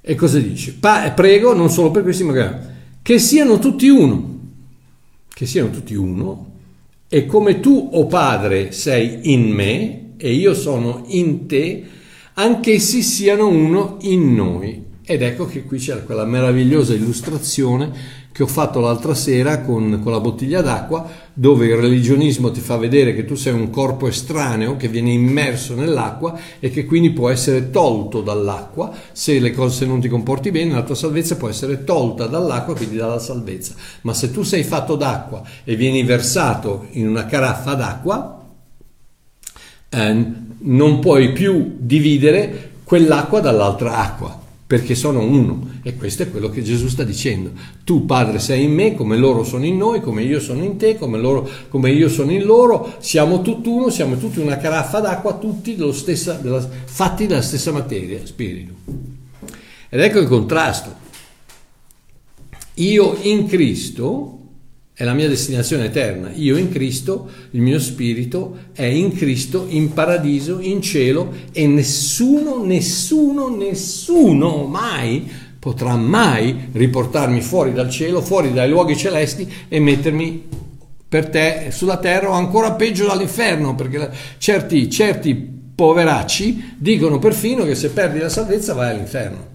[0.00, 0.74] E cosa dice?
[0.74, 2.60] Pa- prego non solo per questi, ma
[3.02, 4.38] che siano tutti uno,
[5.32, 6.46] che siano tutti uno,
[7.08, 11.84] e come tu, o oh Padre, sei in me e io sono in te,
[12.34, 14.84] anch'essi siano uno in noi.
[15.04, 17.90] Ed ecco che qui c'è quella meravigliosa illustrazione
[18.32, 22.76] che ho fatto l'altra sera con, con, la bottiglia d'acqua, dove il religionismo ti fa
[22.76, 27.30] vedere che tu sei un corpo estraneo che viene immerso nell'acqua e che quindi può
[27.30, 28.92] essere tolto dall'acqua.
[29.12, 32.96] Se le cose non ti comporti bene, la tua salvezza può essere tolta dall'acqua, quindi
[32.96, 33.74] dalla salvezza.
[34.02, 38.46] Ma se tu sei fatto d'acqua e vieni versato in una caraffa d'acqua,
[39.88, 40.24] eh,
[40.60, 45.80] non puoi più dividere quell'acqua dall'altra acqua perché sono uno.
[45.82, 47.52] E questo è quello che Gesù sta dicendo.
[47.84, 50.98] Tu, Padre, sei in me, come loro sono in noi, come io sono in te,
[50.98, 52.96] come, loro, come io sono in loro.
[52.98, 58.74] Siamo tutt'uno, siamo tutti una caraffa d'acqua, tutti stessa, della, fatti della stessa materia, spirito.
[59.88, 60.94] Ed ecco il contrasto.
[62.74, 64.37] Io in Cristo
[64.98, 66.32] è la mia destinazione eterna.
[66.34, 72.64] Io in Cristo, il mio spirito è in Cristo, in paradiso, in cielo e nessuno,
[72.64, 75.30] nessuno, nessuno mai
[75.60, 80.48] potrà mai riportarmi fuori dal cielo, fuori dai luoghi celesti e mettermi
[81.08, 85.32] per te sulla terra o ancora peggio dall'inferno, perché certi, certi
[85.76, 89.47] poveracci dicono perfino che se perdi la salvezza vai all'inferno.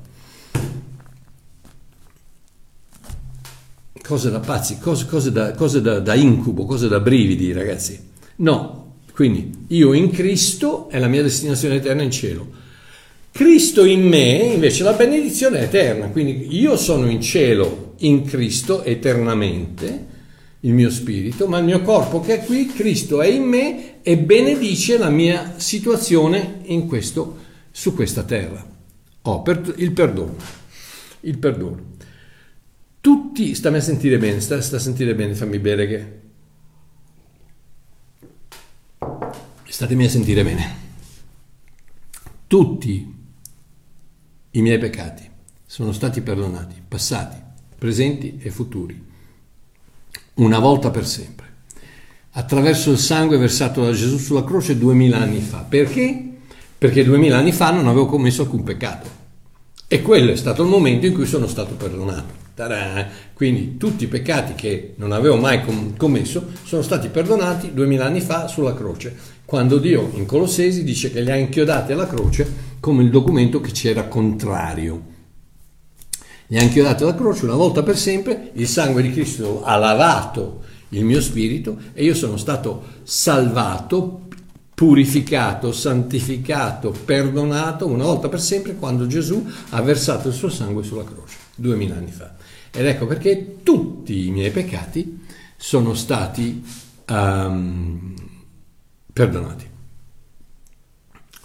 [4.06, 7.98] Cose da pazzi, cose, cose, da, cose da, da incubo, cose da brividi, ragazzi.
[8.38, 12.62] No, quindi io in Cristo è la mia destinazione eterna in cielo.
[13.32, 18.84] Cristo in me invece la benedizione è eterna, quindi io sono in cielo in Cristo
[18.84, 20.12] eternamente,
[20.60, 24.18] il mio spirito, ma il mio corpo che è qui, Cristo è in me e
[24.18, 27.38] benedice la mia situazione in questo,
[27.72, 28.64] su questa terra.
[29.24, 30.36] Oh, per, il perdono,
[31.22, 31.92] il perdono.
[33.04, 36.20] Tutti, stammi a sentire bene, sta, sta a sentire bene, fammi bere che...
[39.68, 40.76] Statemi a sentire bene.
[42.48, 43.16] Tutti
[44.52, 45.30] i miei peccati
[45.66, 47.36] sono stati perdonati, passati,
[47.78, 49.06] presenti e futuri,
[50.36, 51.48] una volta per sempre,
[52.32, 55.66] attraverso il sangue versato da Gesù sulla croce duemila anni fa.
[55.68, 56.36] Perché?
[56.78, 59.10] Perché duemila anni fa non avevo commesso alcun peccato.
[59.90, 62.43] E quello è stato il momento in cui sono stato perdonato.
[62.56, 63.08] Ta-da!
[63.34, 65.62] Quindi tutti i peccati che non avevo mai
[65.98, 71.22] commesso sono stati perdonati duemila anni fa sulla croce, quando Dio in Colossesi dice che
[71.22, 75.12] li ha inchiodati alla croce come il documento che c'era contrario.
[76.48, 80.62] Li ha inchiodati alla croce una volta per sempre, il sangue di Cristo ha lavato
[80.90, 84.28] il mio spirito e io sono stato salvato,
[84.76, 91.04] purificato, santificato, perdonato una volta per sempre quando Gesù ha versato il suo sangue sulla
[91.04, 92.36] croce, duemila anni fa.
[92.72, 95.26] Ed ecco perché tutti i miei peccati
[95.56, 96.64] sono stati
[97.10, 98.14] um,
[99.12, 99.66] perdonati.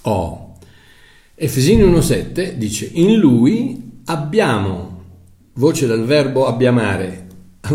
[0.03, 0.57] Oh.
[1.35, 5.03] Efesini 1.7 dice, in lui abbiamo,
[5.55, 7.27] voce del verbo abbiamare,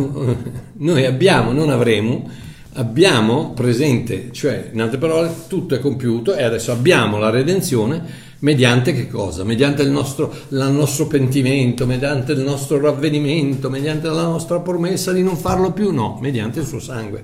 [0.74, 2.30] noi abbiamo, non avremo,
[2.74, 8.94] abbiamo presente, cioè in altre parole tutto è compiuto e adesso abbiamo la redenzione Mediante
[8.94, 9.46] che cosa?
[9.46, 15.24] Mediante il nostro, il nostro, pentimento, mediante il nostro ravvedimento, mediante la nostra promessa di
[15.24, 15.94] non farlo più?
[15.94, 17.24] No, mediante il suo sangue.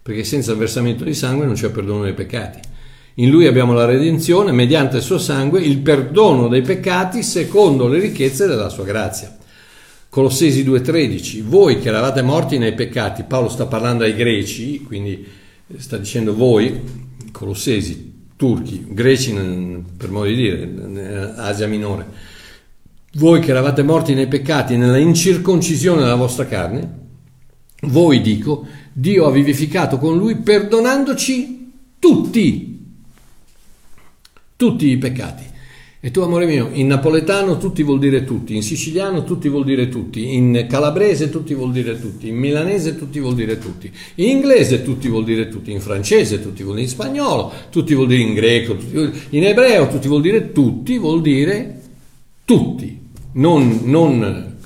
[0.00, 2.60] Perché senza il versamento di sangue non c'è perdono dei peccati.
[3.14, 7.98] In lui abbiamo la redenzione, mediante il suo sangue, il perdono dei peccati secondo le
[7.98, 9.36] ricchezze della sua grazia.
[10.08, 15.26] Colossesi 2,13, voi che eravate morti nei peccati, Paolo sta parlando ai greci, quindi
[15.78, 18.11] sta dicendo voi, Colossesi
[18.42, 19.32] turchi, greci
[19.96, 22.06] per modo di dire, Asia minore,
[23.12, 26.98] voi che eravate morti nei peccati nella incirconcisione della vostra carne,
[27.82, 32.84] voi dico, Dio ha vivificato con lui perdonandoci tutti,
[34.56, 35.44] tutti i peccati.
[36.04, 39.88] E tu, amore mio, in napoletano tutti vuol dire tutti, in siciliano tutti vuol dire
[39.88, 44.82] tutti, in calabrese tutti vuol dire tutti, in milanese tutti vuol dire tutti, in inglese
[44.82, 48.34] tutti vuol dire tutti, in francese tutti vuol dire in spagnolo, tutti vuol dire in
[48.34, 48.76] greco,
[49.28, 51.80] in ebreo tutti vuol dire tutti, vuol dire
[52.44, 52.98] tutti,
[53.34, 54.56] non, non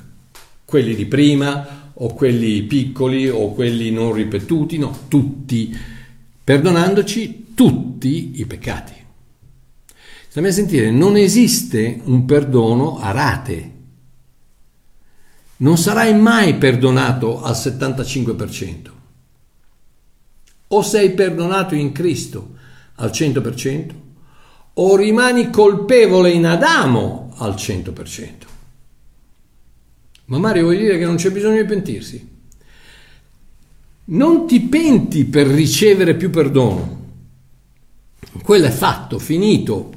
[0.64, 5.76] quelli di prima o quelli piccoli o quelli non ripetuti, no, tutti,
[6.42, 9.04] perdonandoci tutti i peccati.
[10.36, 13.72] Stammi a sentire, non esiste un perdono a rate.
[15.56, 18.90] Non sarai mai perdonato al 75%.
[20.66, 22.50] O sei perdonato in Cristo
[22.96, 23.90] al 100%,
[24.74, 28.28] o rimani colpevole in Adamo al 100%.
[30.26, 32.28] Ma Mario vuol dire che non c'è bisogno di pentirsi.
[34.04, 37.04] Non ti penti per ricevere più perdono.
[38.42, 39.95] Quello è fatto, finito,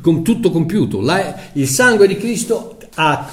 [0.00, 1.00] con tutto compiuto.
[1.00, 3.30] La, il sangue di Cristo ha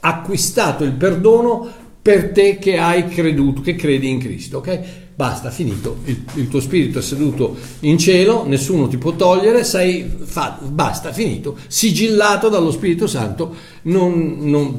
[0.00, 4.80] acquistato il perdono per te che hai creduto, che credi in Cristo, ok?
[5.16, 5.98] Basta, finito.
[6.04, 11.12] Il, il tuo spirito è seduto in cielo, nessuno ti può togliere, sei fatto, basta,
[11.12, 11.56] finito.
[11.66, 14.78] Sigillato dallo Spirito Santo, non, non,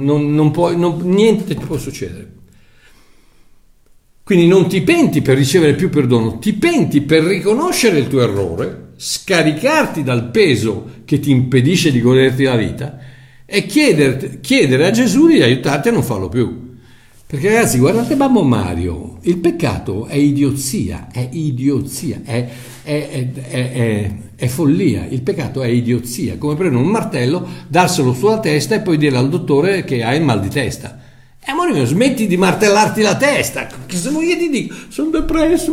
[0.00, 2.32] non, non puoi, niente ti può succedere.
[4.24, 8.83] Quindi non ti penti per ricevere più perdono, ti penti per riconoscere il tuo errore
[9.06, 12.98] scaricarti dal peso che ti impedisce di goderti la vita
[13.44, 16.72] e chiedere, chiedere a Gesù di aiutarti a non farlo più.
[17.26, 22.48] Perché ragazzi, guardate Babbo Mario, il peccato è idiozia, è idiozia, è,
[22.82, 28.76] è, è, è, follia, il peccato è idiozia, come prendere un martello, darselo sulla testa
[28.76, 30.98] e poi dire al dottore che hai il mal di testa.
[31.44, 33.68] E amore mio, smetti di martellarti la testa.
[33.86, 34.74] Cosa vuoi che ti dica?
[34.88, 35.72] Sono depresso.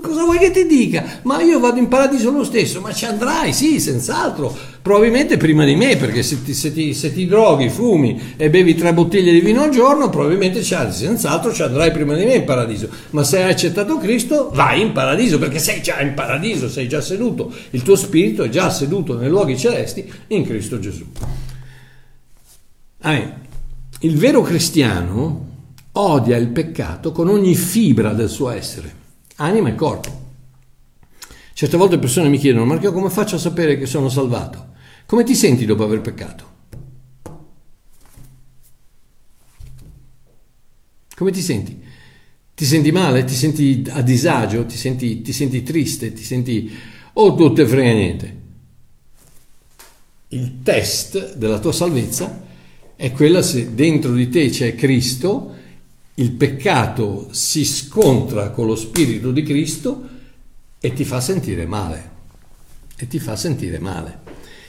[0.00, 1.20] Cosa vuoi che ti dica?
[1.22, 2.80] Ma io vado in paradiso lo stesso.
[2.80, 4.54] Ma ci andrai, sì, senz'altro.
[4.82, 8.74] Probabilmente prima di me, perché se ti, se ti, se ti droghi, fumi e bevi
[8.74, 12.34] tre bottiglie di vino al giorno, probabilmente ci andrai, senz'altro ci andrai prima di me
[12.34, 12.88] in paradiso.
[13.10, 17.00] Ma se hai accettato Cristo, vai in paradiso, perché sei già in paradiso, sei già
[17.00, 17.52] seduto.
[17.70, 21.04] Il tuo spirito è già seduto nei luoghi celesti in Cristo Gesù.
[23.00, 23.44] Amen
[24.00, 25.46] il vero cristiano
[25.92, 28.94] odia il peccato con ogni fibra del suo essere,
[29.36, 30.24] anima e corpo.
[31.52, 34.74] Certe volte persone mi chiedono, Marchio, come faccio a sapere che sono salvato?
[35.06, 36.54] Come ti senti dopo aver peccato?
[41.16, 41.82] Come ti senti?
[42.54, 43.24] Ti senti male?
[43.24, 44.66] Ti senti a disagio?
[44.66, 46.12] Ti senti, ti senti triste?
[46.12, 46.70] Ti senti...
[47.14, 48.36] o oh, tu te frega niente?
[50.28, 52.44] Il test della tua salvezza
[52.96, 55.54] è quella se dentro di te c'è Cristo,
[56.18, 60.08] il peccato si scontra con lo Spirito di Cristo
[60.80, 62.10] e ti fa sentire male.
[62.96, 64.20] E ti fa sentire male.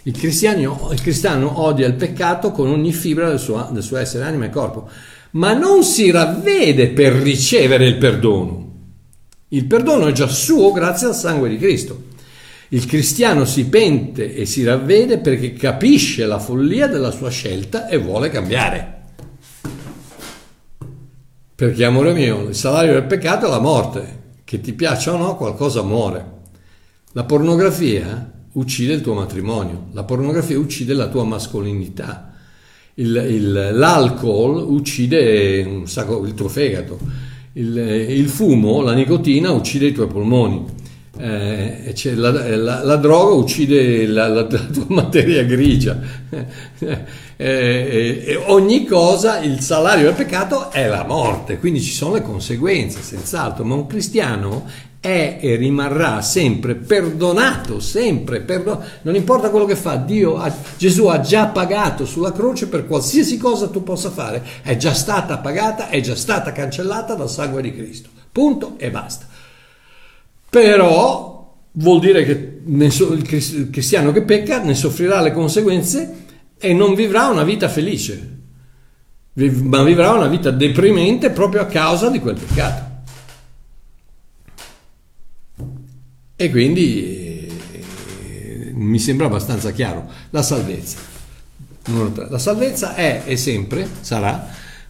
[0.03, 4.25] Il cristiano, il cristiano odia il peccato con ogni fibra del suo, del suo essere,
[4.25, 4.89] anima e corpo,
[5.31, 8.65] ma non si ravvede per ricevere il perdono.
[9.49, 12.03] Il perdono è già suo grazie al sangue di Cristo.
[12.69, 17.95] Il cristiano si pente e si ravvede perché capisce la follia della sua scelta e
[17.95, 18.96] vuole cambiare.
[21.57, 24.25] Perché, amore mio, il salario del peccato è la morte.
[24.43, 26.23] Che ti piaccia o no, qualcosa muore.
[27.13, 32.31] La pornografia uccide il tuo matrimonio, la pornografia uccide la tua mascolinità,
[32.93, 36.99] il, il, l'alcol uccide sacco, il tuo fegato,
[37.53, 40.63] il, il fumo, la nicotina uccide i tuoi polmoni
[41.19, 45.99] eh, la, la, la, droga uccide la, la, tua materia grigia.
[47.37, 52.21] eh, eh, ogni cosa, il salario del peccato è la morte, quindi ci sono le
[52.21, 54.65] conseguenze, senz'altro, ma un cristiano
[54.99, 58.85] è e rimarrà sempre perdonato, sempre perdonato.
[59.03, 63.37] Non importa quello che fa, Dio ha, Gesù ha già pagato sulla croce per qualsiasi
[63.37, 67.73] cosa tu possa fare, è già stata pagata, è già stata cancellata dal sangue di
[67.73, 68.09] Cristo.
[68.31, 69.27] Punto e basta
[70.49, 76.25] però vuol dire che il cristiano che pecca ne soffrirà le conseguenze
[76.57, 78.35] e non vivrà una vita felice,
[79.33, 82.85] ma vivrà una vita deprimente proprio a causa di quel peccato.
[86.35, 91.15] E quindi eh, mi sembra abbastanza chiaro la salvezza.
[92.29, 94.47] La salvezza è e sempre sarà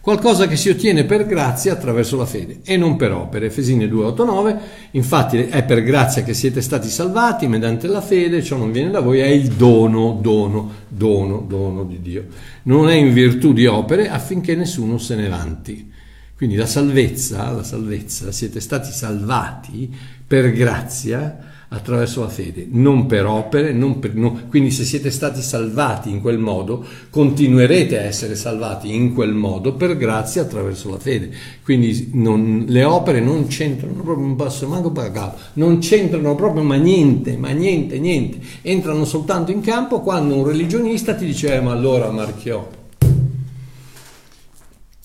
[0.08, 3.48] qualcosa che si ottiene per grazia attraverso la fede e non per opere.
[3.48, 4.58] Efesini 2,8-9,
[4.92, 9.00] infatti è per grazia che siete stati salvati mediante la fede, ciò non viene da
[9.00, 12.24] voi, è il dono, dono, dono, dono di Dio.
[12.62, 15.92] Non è in virtù di opere affinché nessuno se ne vanti.
[16.34, 19.94] Quindi la salvezza, la salvezza, siete stati salvati
[20.26, 21.36] per grazia
[21.70, 24.44] attraverso la fede, non per opere, non per, no.
[24.48, 29.74] quindi se siete stati salvati in quel modo, continuerete a essere salvati in quel modo
[29.74, 31.30] per grazia attraverso la fede.
[31.62, 36.62] Quindi non, le opere non c'entrano proprio un passo, manco per capo, non c'entrano proprio
[36.62, 38.38] ma niente, ma niente, niente.
[38.62, 42.66] Entrano soltanto in campo quando un religionista ti dice, eh, ma allora marchiò.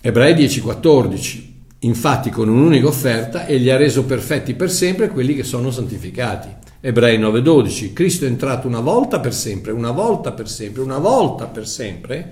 [0.01, 1.52] Ebrei 10:14
[1.83, 6.49] Infatti con un'unica offerta egli ha reso perfetti per sempre quelli che sono santificati.
[6.79, 7.93] Ebrei 9:12.
[7.93, 12.31] Cristo è entrato una volta per sempre, una volta per sempre, una volta per sempre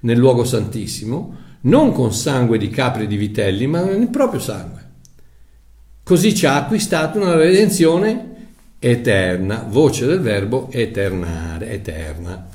[0.00, 4.88] nel luogo santissimo, non con sangue di capri e di vitelli, ma nel proprio sangue.
[6.02, 8.28] Così ci ha acquistato una redenzione
[8.78, 12.48] eterna, voce del verbo eternare, eterna.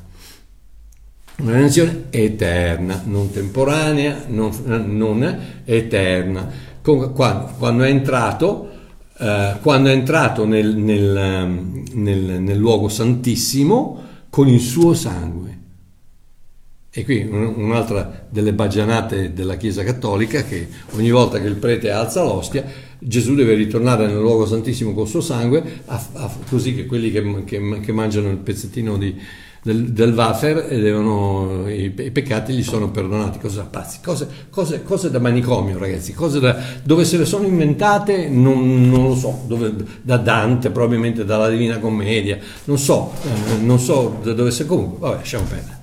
[1.38, 6.50] Una redenzione eterna, non temporanea, non, non eterna.
[6.82, 7.12] Quando,
[7.58, 8.70] quando, è entrato,
[9.20, 15.60] eh, quando è entrato nel, nel, nel, nel, luogo santissimo con il suo sangue.
[16.90, 22.24] E qui un'altra delle bagianate della Chiesa Cattolica che ogni volta che il prete alza
[22.24, 22.64] l'ostia,
[22.98, 27.44] Gesù deve ritornare nel luogo santissimo col suo sangue, a, a, così che quelli che,
[27.44, 29.14] che, che mangiano il pezzettino di,
[29.66, 33.40] del, del wafer e devono, i, i, peccati gli sono perdonati.
[33.40, 33.98] Cosa pazzi?
[34.00, 36.14] Cose, cose, cose da manicomio, ragazzi.
[36.14, 41.26] Cose da, dove se le sono inventate non, non lo so, dove, da Dante, probabilmente
[41.26, 45.80] dalla Divina Commedia, non so, eh, non so da dove se comunque, vabbè, lasciamo perdere.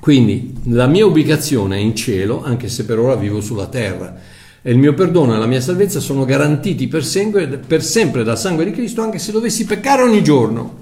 [0.00, 4.18] Quindi la mia ubicazione è in cielo, anche se per ora vivo sulla terra.
[4.60, 8.36] E il mio perdono e la mia salvezza sono garantiti per sempre, per sempre dal
[8.36, 10.81] sangue di Cristo, anche se dovessi peccare ogni giorno.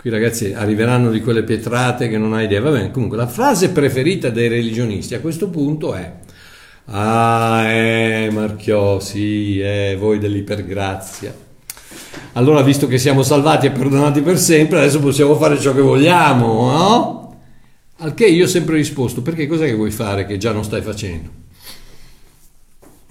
[0.00, 2.60] Qui ragazzi arriveranno di quelle pietrate che non hai idea.
[2.60, 6.12] Va bene, comunque la frase preferita dei religionisti a questo punto è
[6.90, 11.34] Ah, eh, Marchiò, sì, eh, voi dell'ipergrazia.
[12.34, 16.70] Allora, visto che siamo salvati e perdonati per sempre, adesso possiamo fare ciò che vogliamo,
[16.70, 17.36] no?
[17.98, 20.80] Al che io ho sempre risposto, perché cos'è che vuoi fare che già non stai
[20.80, 21.28] facendo?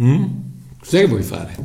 [0.02, 0.24] Mm?
[0.80, 1.56] Cos'è che vuoi fare?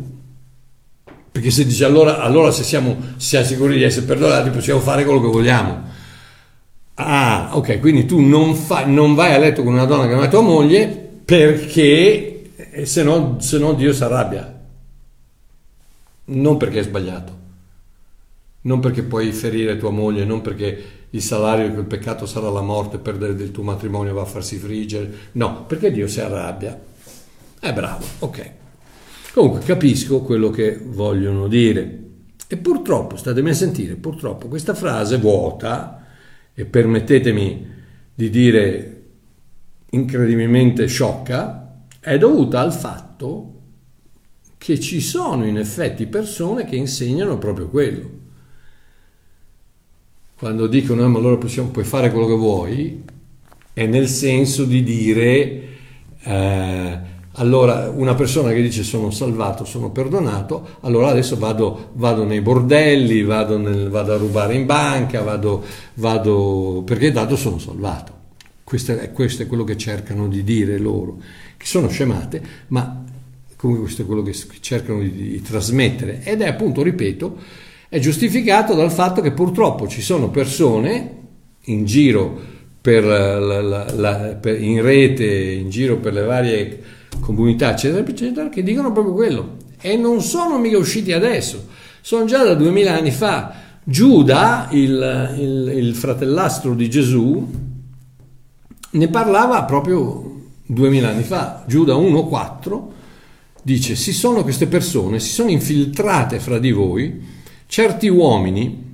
[1.33, 5.23] Perché se dici allora, allora se siamo, siamo sicuri di essere perdonati possiamo fare quello
[5.23, 5.83] che vogliamo.
[6.95, 10.25] Ah, ok, quindi tu non, fa, non vai a letto con una donna che non
[10.25, 10.89] è tua moglie
[11.25, 14.61] perché eh, se no, se no Dio si arrabbia.
[16.25, 17.39] Non perché è sbagliato,
[18.63, 22.61] non perché puoi ferire tua moglie, non perché il salario di quel peccato sarà la
[22.61, 26.79] morte, perdere del tuo matrimonio va a farsi friggere, no, perché Dio si arrabbia.
[27.59, 28.51] È bravo, ok.
[29.33, 32.01] Comunque capisco quello che vogliono dire.
[32.47, 36.07] E purtroppo, statemi a sentire, purtroppo questa frase vuota,
[36.53, 37.67] e permettetemi
[38.15, 39.03] di dire
[39.91, 43.61] incredibilmente sciocca, è dovuta al fatto
[44.59, 48.11] che ci sono in effetti persone che insegnano proprio quello.
[50.37, 53.03] Quando dicono, eh, ma allora possiamo, puoi fare quello che vuoi,
[53.73, 55.63] è nel senso di dire...
[56.23, 62.43] Eh, allora una persona che dice sono salvato, sono perdonato, allora adesso vado, vado nei
[62.43, 65.65] bordelli, vado, nel, vado, a rubare in banca, vado,
[65.95, 68.21] vado perché dato sono salvato.
[68.65, 71.19] Questo è, questo è, quello che cercano di dire loro,
[71.57, 73.05] che sono scemate, ma
[73.57, 77.39] comunque questo è quello che cercano di, di trasmettere ed è appunto, ripeto,
[77.89, 81.21] è giustificato dal fatto che purtroppo ci sono persone
[81.67, 86.83] in giro per la, la, la, per, in rete, in giro per le varie
[87.21, 89.57] comunità, eccetera, eccetera, che dicono proprio quello.
[89.81, 91.67] E non sono mica usciti adesso,
[92.01, 93.55] sono già da duemila anni fa.
[93.85, 97.51] Giuda, il, il, il fratellastro di Gesù,
[98.91, 101.65] ne parlava proprio duemila anni fa.
[101.67, 102.81] Giuda 1,4
[103.63, 108.91] dice: Si sono queste persone, si sono infiltrate fra di voi certi uomini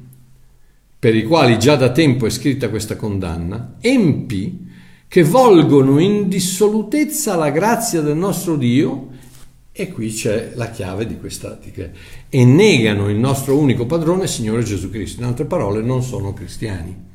[1.00, 4.67] per i quali già da tempo è scritta questa condanna, empi
[5.08, 9.08] che volgono in dissolutezza la grazia del nostro Dio,
[9.72, 11.58] e qui c'è la chiave di questa,
[12.28, 15.20] e negano il nostro unico padrone, Signore Gesù Cristo.
[15.20, 17.06] In altre parole, non sono cristiani.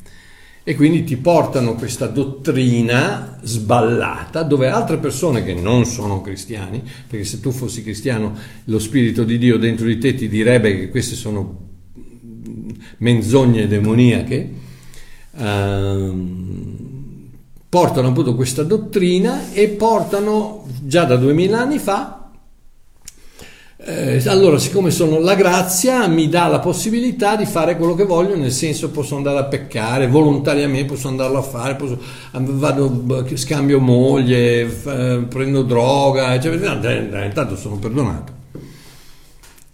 [0.65, 7.25] E quindi ti portano questa dottrina sballata dove altre persone che non sono cristiani, perché
[7.25, 8.33] se tu fossi cristiano
[8.63, 11.59] lo Spirito di Dio dentro di te ti direbbe che queste sono
[12.99, 14.49] menzogne demoniache,
[15.35, 16.82] ehm,
[17.73, 22.29] portano appunto questa dottrina e portano già da duemila anni fa
[23.77, 28.37] eh, allora, siccome sono la grazia, mi dà la possibilità di fare quello che voglio,
[28.37, 31.99] nel senso posso andare a peccare volontariamente, posso andarlo a fare, posso,
[32.31, 37.25] vado, scambio moglie, f- prendo droga, eccetera.
[37.25, 38.31] Intanto sono perdonato.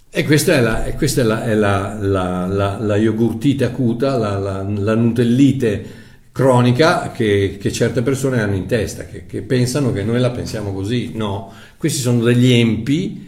[0.09, 4.39] E questa è la, questa è la, è la, la, la, la yogurtite acuta, la,
[4.39, 5.98] la, la nutellite
[6.39, 10.71] cronica che, che, certe persone hanno in testa, che, che, pensano che noi la pensiamo
[10.71, 11.11] così.
[11.13, 13.27] No, questi sono degli empi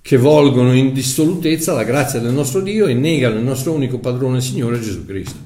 [0.00, 4.40] che volgono in dissolutezza la grazia del nostro Dio e negano il nostro unico padrone
[4.40, 5.36] Signore Gesù Cristo.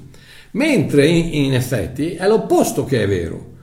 [0.51, 3.53] Mentre in, effetti è l'opposto che è vero.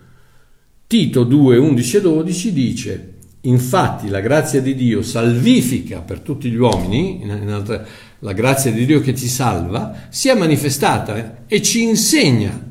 [0.88, 3.12] Tito 2, 11 e 12 dice,
[3.42, 7.86] infatti la grazia di Dio salvifica per tutti gli uomini, in, altre,
[8.18, 12.66] la grazia di Dio che ti salva, si è manifestata e ci insegna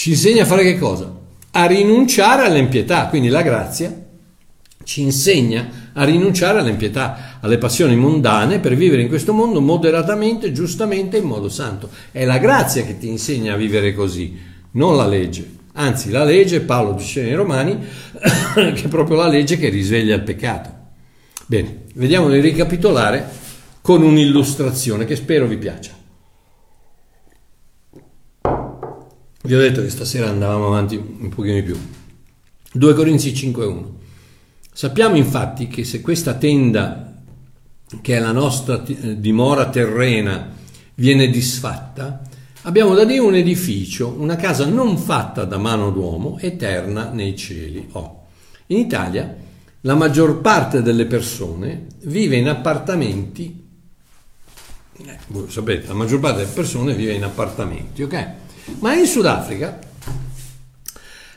[0.00, 1.14] ci insegna a fare che cosa?
[1.50, 3.94] A rinunciare all'impietà, quindi la grazia
[4.82, 11.18] ci insegna a rinunciare all'impietà, alle passioni mondane per vivere in questo mondo moderatamente, giustamente,
[11.18, 11.90] in modo santo.
[12.10, 14.38] È la grazia che ti insegna a vivere così,
[14.70, 15.46] non la legge.
[15.74, 17.76] Anzi, la legge, Paolo dice nei Romani,
[18.54, 20.70] che è proprio la legge che risveglia il peccato.
[21.44, 23.28] Bene, vediamo di ricapitolare
[23.82, 25.98] con un'illustrazione che spero vi piaccia.
[29.42, 31.78] Vi ho detto che stasera andavamo avanti un pochino di più.
[32.72, 33.84] 2 Corinzi 5.1.
[34.70, 37.22] Sappiamo infatti che se questa tenda,
[38.02, 40.54] che è la nostra dimora terrena,
[40.96, 42.20] viene disfatta,
[42.62, 47.88] abbiamo da Dio un edificio, una casa non fatta da mano d'uomo, eterna nei cieli.
[47.92, 48.26] Oh.
[48.66, 49.34] In Italia
[49.80, 53.68] la maggior parte delle persone vive in appartamenti,
[54.98, 58.48] eh, voi sapete, la maggior parte delle persone vive in appartamenti, ok?
[58.78, 59.78] Ma in Sudafrica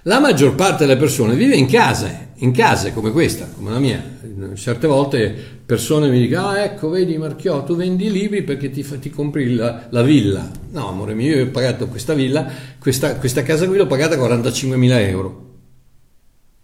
[0.03, 4.11] La maggior parte delle persone vive in case, in case come questa, come la mia.
[4.55, 5.33] Certe volte
[5.65, 9.55] persone mi dicono, ah ecco, vedi Marchiò, tu vendi i libri perché ti, ti compri
[9.55, 10.49] la, la, villa.
[10.71, 15.07] No, amore mio, io ho pagato questa villa, questa, questa casa qui l'ho pagata 45.000
[15.07, 15.51] euro.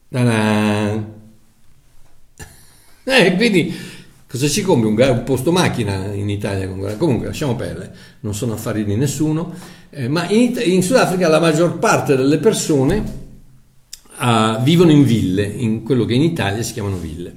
[0.10, 1.18] Ta-da!
[3.10, 3.74] Eh, quindi
[4.30, 4.88] cosa ci compri?
[4.88, 6.70] Un, un, posto macchina in Italia?
[6.98, 9.52] Comunque, lasciamo perdere, non sono affari di nessuno.
[9.90, 13.04] Eh, ma in, in, Sudafrica la maggior parte delle persone
[14.20, 17.34] uh, vivono in ville, in quello che in Italia si chiamano ville.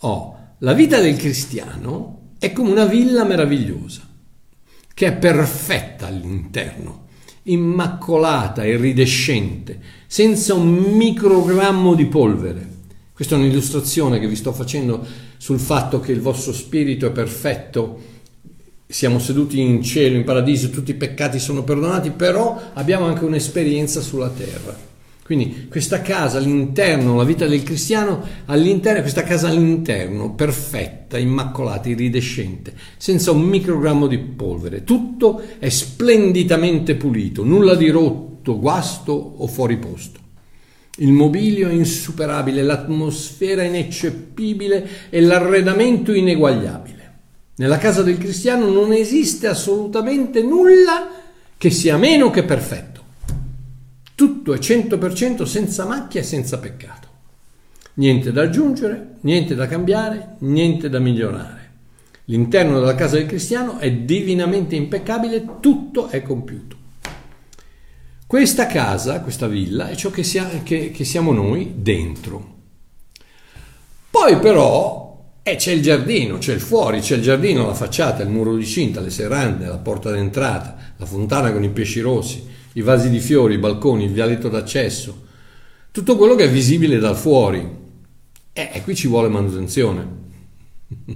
[0.00, 4.00] Oh, la vita del cristiano è come una villa meravigliosa,
[4.94, 7.06] che è perfetta all'interno,
[7.44, 12.73] immacolata, iridescente, senza un microgrammo di polvere
[13.14, 15.06] questa è un'illustrazione che vi sto facendo
[15.36, 18.00] sul fatto che il vostro spirito è perfetto,
[18.86, 24.00] siamo seduti in cielo, in paradiso, tutti i peccati sono perdonati, però abbiamo anche un'esperienza
[24.00, 24.76] sulla terra.
[25.24, 32.74] Quindi questa casa all'interno, la vita del cristiano all'interno, questa casa all'interno, perfetta, immacolata, iridescente,
[32.96, 34.82] senza un microgrammo di polvere.
[34.82, 40.23] Tutto è splendidamente pulito, nulla di rotto, guasto o fuori posto.
[40.98, 47.12] Il mobilio è insuperabile, l'atmosfera ineccepibile e l'arredamento ineguagliabile.
[47.56, 51.10] Nella casa del cristiano non esiste assolutamente nulla
[51.56, 53.02] che sia meno che perfetto.
[54.14, 57.08] Tutto è 100% senza macchia e senza peccato.
[57.94, 61.70] Niente da aggiungere, niente da cambiare, niente da migliorare.
[62.26, 66.73] L'interno della casa del cristiano è divinamente impeccabile, tutto è compiuto.
[68.26, 72.52] Questa casa, questa villa, è ciò che, sia, che, che siamo noi dentro.
[74.10, 75.04] Poi però
[75.42, 78.64] eh, c'è il giardino, c'è il fuori, c'è il giardino, la facciata, il muro di
[78.64, 83.20] cinta, le serrande, la porta d'entrata, la fontana con i pesci rossi, i vasi di
[83.20, 85.26] fiori, i balconi, il vialetto d'accesso,
[85.90, 87.82] tutto quello che è visibile dal fuori.
[88.52, 90.08] Eh, e qui ci vuole manutenzione.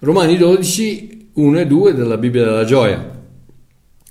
[0.00, 3.21] Romani 12, 1 e 2 della Bibbia della Gioia.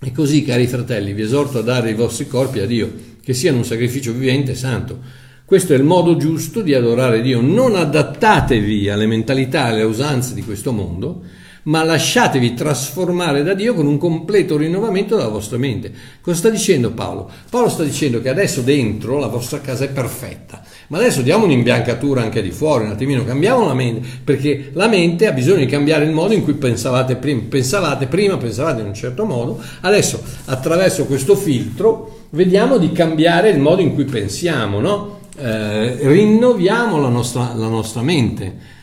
[0.04, 2.92] E così, cari fratelli, vi esorto a dare i vostri corpi a Dio,
[3.24, 4.98] che siano un sacrificio vivente e santo.
[5.46, 7.40] Questo è il modo giusto di adorare Dio.
[7.40, 11.22] Non adattatevi alle mentalità e alle usanze di questo mondo,
[11.64, 15.94] ma lasciatevi trasformare da Dio con un completo rinnovamento della vostra mente.
[16.20, 17.30] Cosa sta dicendo Paolo?
[17.48, 22.22] Paolo sta dicendo che adesso dentro la vostra casa è perfetta, ma adesso diamo un'imbiancatura
[22.22, 26.04] anche di fuori, un attimino cambiamo la mente, perché la mente ha bisogno di cambiare
[26.04, 31.06] il modo in cui pensavate prima, pensavate prima, pensavate in un certo modo, adesso attraverso
[31.06, 35.20] questo filtro vediamo di cambiare il modo in cui pensiamo, no?
[35.38, 38.80] eh, rinnoviamo la nostra, la nostra mente.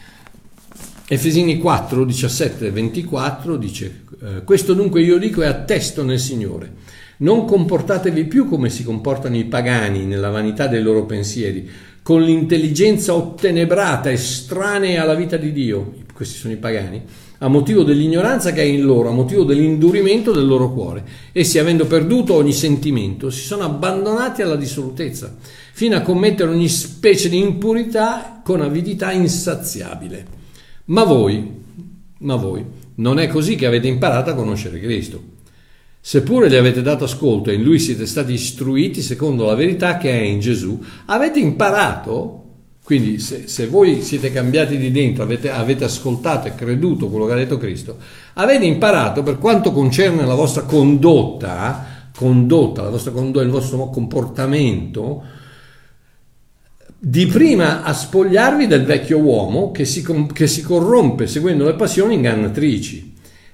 [1.07, 6.73] Efesini 4, 17 24 dice, eh, questo dunque io dico e attesto nel Signore,
[7.19, 11.69] non comportatevi più come si comportano i pagani nella vanità dei loro pensieri,
[12.09, 17.03] con l'intelligenza ottenebrata, estranea alla vita di Dio, questi sono i pagani,
[17.41, 21.05] a motivo dell'ignoranza che è in loro, a motivo dell'indurimento del loro cuore.
[21.33, 25.37] Essi, avendo perduto ogni sentimento, si sono abbandonati alla dissolutezza,
[25.75, 30.27] fino a commettere ogni specie di impurità con avidità insaziabile.
[30.87, 31.47] Ma voi,
[32.21, 35.37] ma voi, non è così che avete imparato a conoscere Cristo.
[36.09, 40.11] Seppure gli avete dato ascolto e in lui siete stati istruiti secondo la verità che
[40.11, 42.45] è in Gesù, avete imparato,
[42.83, 47.33] quindi se, se voi siete cambiati di dentro, avete, avete ascoltato e creduto quello che
[47.33, 47.99] ha detto Cristo,
[48.33, 55.23] avete imparato per quanto concerne la vostra condotta, condotta, la vostra condotta, il vostro comportamento,
[56.99, 60.03] di prima a spogliarvi del vecchio uomo che si,
[60.33, 63.08] che si corrompe seguendo le passioni ingannatrici,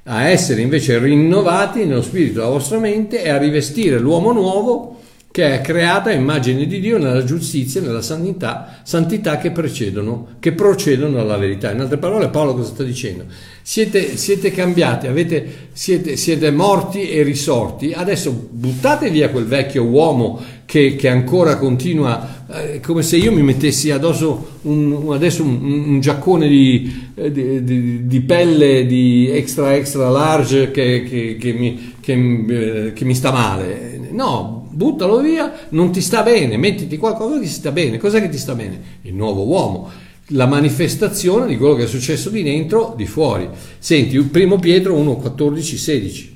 [0.05, 4.95] a essere invece rinnovati nello spirito della vostra mente e a rivestire l'uomo nuovo
[5.35, 10.37] che è creata a immagine di Dio nella giustizia e nella santità, santità che, precedono,
[10.39, 11.73] che procedono dalla verità.
[11.73, 13.25] In altre parole Paolo cosa sta dicendo?
[13.61, 20.41] Siete, siete cambiati, avete, siete, siete, morti e risorti, adesso buttate via quel vecchio uomo
[20.67, 26.01] che, che ancora continua, eh, come se io mi mettessi addosso un, adesso un, un
[26.01, 31.95] giaccone di, eh, di, di, di, pelle di extra extra large che, che, che mi,
[32.05, 33.92] eh, che mi sta male.
[34.11, 37.99] No, buttalo via, non ti sta bene, mettiti qualcosa che ti sta bene.
[37.99, 38.80] Cos'è che ti sta bene?
[39.03, 39.90] Il nuovo uomo,
[40.28, 43.49] la manifestazione di quello che è successo di dentro, di fuori.
[43.78, 46.34] Senti, primo Pietro 1, 14, 16.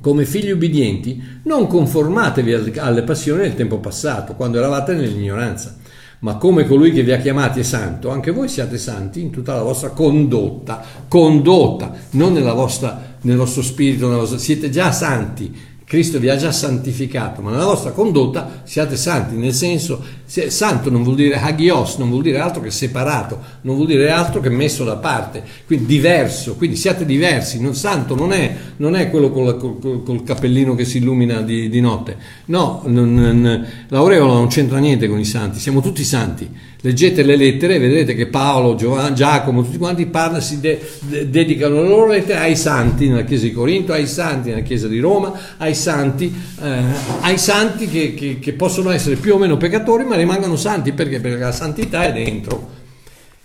[0.00, 5.76] Come figli ubbidienti, non conformatevi alle passioni del tempo passato, quando eravate nell'ignoranza,
[6.20, 9.54] ma come colui che vi ha chiamati è santo, anche voi siate santi in tutta
[9.54, 15.54] la vostra condotta, condotta, non vostra, nel vostro spirito, vostra, siete già santi,
[15.86, 21.02] Cristo vi ha già santificato, ma nella vostra condotta siate santi, nel senso, santo non
[21.02, 24.84] vuol dire hagios, non vuol dire altro che separato, non vuol dire altro che messo
[24.84, 29.56] da parte, quindi diverso, quindi siate diversi, non, santo non è, non è quello col,
[29.56, 32.16] col, col, cappellino che si illumina di, di notte,
[32.46, 36.48] no, l'aureola non c'entra niente con i santi, siamo tutti santi,
[36.80, 41.30] leggete le lettere e vedrete che Paolo, Giovanni, Giacomo, tutti quanti parlano, si de, de,
[41.30, 44.98] dedicano le loro lettere ai santi nella chiesa di Corinto, ai santi nella chiesa di
[44.98, 46.82] Roma, ai santi, eh,
[47.20, 51.20] ai santi che, che, che possono essere più o meno peccatori ma rimangono santi perché?
[51.20, 52.74] Perché la santità è dentro.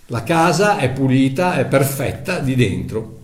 [0.06, 3.20] La casa è pulita, è perfetta di dentro.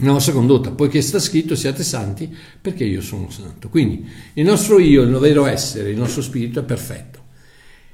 [0.00, 3.68] La nostra condotta, poiché sta scritto siate santi perché io sono santo.
[3.68, 7.18] Quindi il nostro io, il vero essere, il nostro spirito è perfetto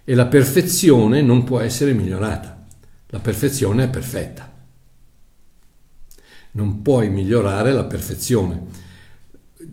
[0.05, 2.67] e la perfezione non può essere migliorata.
[3.09, 4.53] La perfezione è perfetta.
[6.53, 8.83] Non puoi migliorare la perfezione.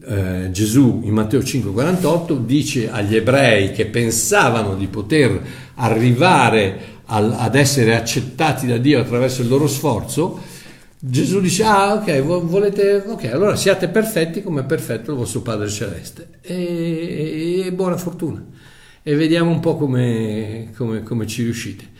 [0.03, 5.41] Eh, Gesù in Matteo 5:48 dice agli ebrei che pensavano di poter
[5.75, 10.39] arrivare al, ad essere accettati da Dio attraverso il loro sforzo,
[10.99, 15.67] Gesù dice, ah ok, volete, ok, allora siate perfetti come è perfetto il vostro Padre
[15.67, 18.45] Celeste e, e buona fortuna
[19.03, 21.90] e vediamo un po' come, come, come ci riuscite.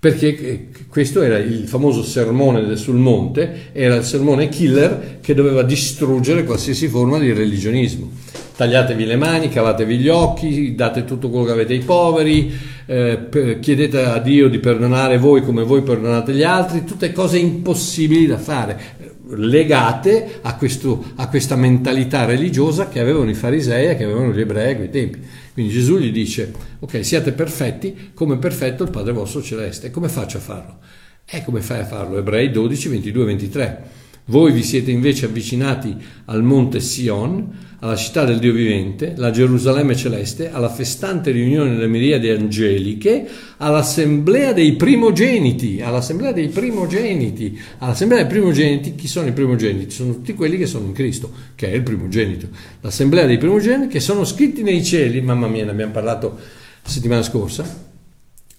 [0.00, 5.62] Perché eh, questo era il famoso sermone sul monte, era il sermone killer che doveva
[5.62, 8.08] distruggere qualsiasi forma di religionismo.
[8.54, 12.52] Tagliatevi le mani, cavatevi gli occhi, date tutto quello che avete ai poveri,
[12.86, 18.26] eh, chiedete a Dio di perdonare voi come voi perdonate gli altri, tutte cose impossibili
[18.26, 24.04] da fare legate a, questo, a, questa mentalità religiosa che avevano i farisei e che
[24.04, 25.20] avevano gli ebrei a quei tempi.
[25.52, 29.90] Quindi Gesù gli dice, ok, siate perfetti come è perfetto il Padre vostro celeste.
[29.90, 30.78] Come faccio a farlo?
[31.24, 32.16] E come fai a farlo?
[32.16, 33.90] Ebrei 12, 22, 23.
[34.30, 37.48] Voi vi siete invece avvicinati al monte Sion,
[37.78, 43.26] alla città del Dio vivente, la Gerusalemme celeste, alla festante riunione delle miriadi angeliche,
[43.56, 49.94] all'assemblea dei primogeniti, all'assemblea dei primogeniti, all'assemblea dei primogeniti, chi sono i primogeniti?
[49.94, 52.48] Sono tutti quelli che sono in Cristo, che è il primogenito.
[52.82, 56.38] L'assemblea dei primogeniti che sono scritti nei cieli, mamma mia, ne abbiamo parlato
[56.82, 57.86] la settimana scorsa,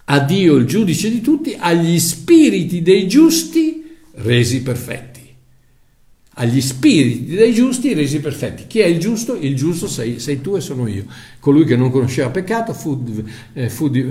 [0.05, 5.18] a Dio il giudice di tutti, agli spiriti dei giusti resi perfetti
[6.39, 8.65] agli spiriti dei giusti resi perfetti.
[8.65, 9.35] Chi è il giusto?
[9.35, 11.05] Il giusto sei, sei tu e sono io.
[11.39, 13.01] Colui che non conosceva peccato fu,
[13.53, 14.03] eh, fu, eh,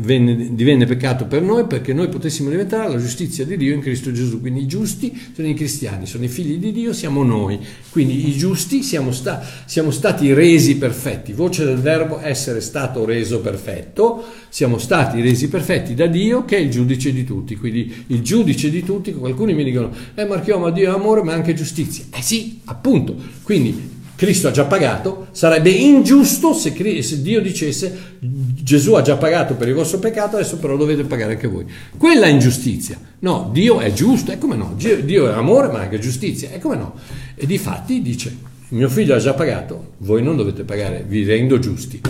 [0.00, 4.10] venne, divenne peccato per noi perché noi potessimo diventare la giustizia di Dio in Cristo
[4.10, 4.40] Gesù.
[4.40, 7.60] Quindi i giusti sono i cristiani, sono i figli di Dio, siamo noi.
[7.90, 11.32] Quindi i giusti siamo, sta, siamo stati resi perfetti.
[11.32, 14.24] Voce del verbo essere stato reso perfetto.
[14.48, 17.54] Siamo stati resi perfetti da Dio che è il giudice di tutti.
[17.54, 21.32] Quindi il giudice di tutti, alcuni mi dicono, eh Marchio, ma Dio è amore, ma
[21.32, 22.06] anche giustizia.
[22.12, 23.14] Eh sì, appunto.
[23.42, 29.54] Quindi Cristo ha già pagato, sarebbe ingiusto se, se, Dio dicesse Gesù ha già pagato
[29.54, 31.66] per il vostro peccato, adesso però dovete pagare anche voi.
[31.96, 32.98] Quella è ingiustizia.
[33.20, 34.74] No, Dio è giusto, e come no?
[34.76, 36.94] Dio è amore ma anche giustizia, e come no?
[37.34, 38.34] E di fatti dice,
[38.70, 42.00] mio figlio ha già pagato, voi non dovete pagare, vi rendo giusti,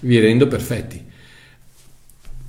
[0.00, 1.06] vi rendo perfetti.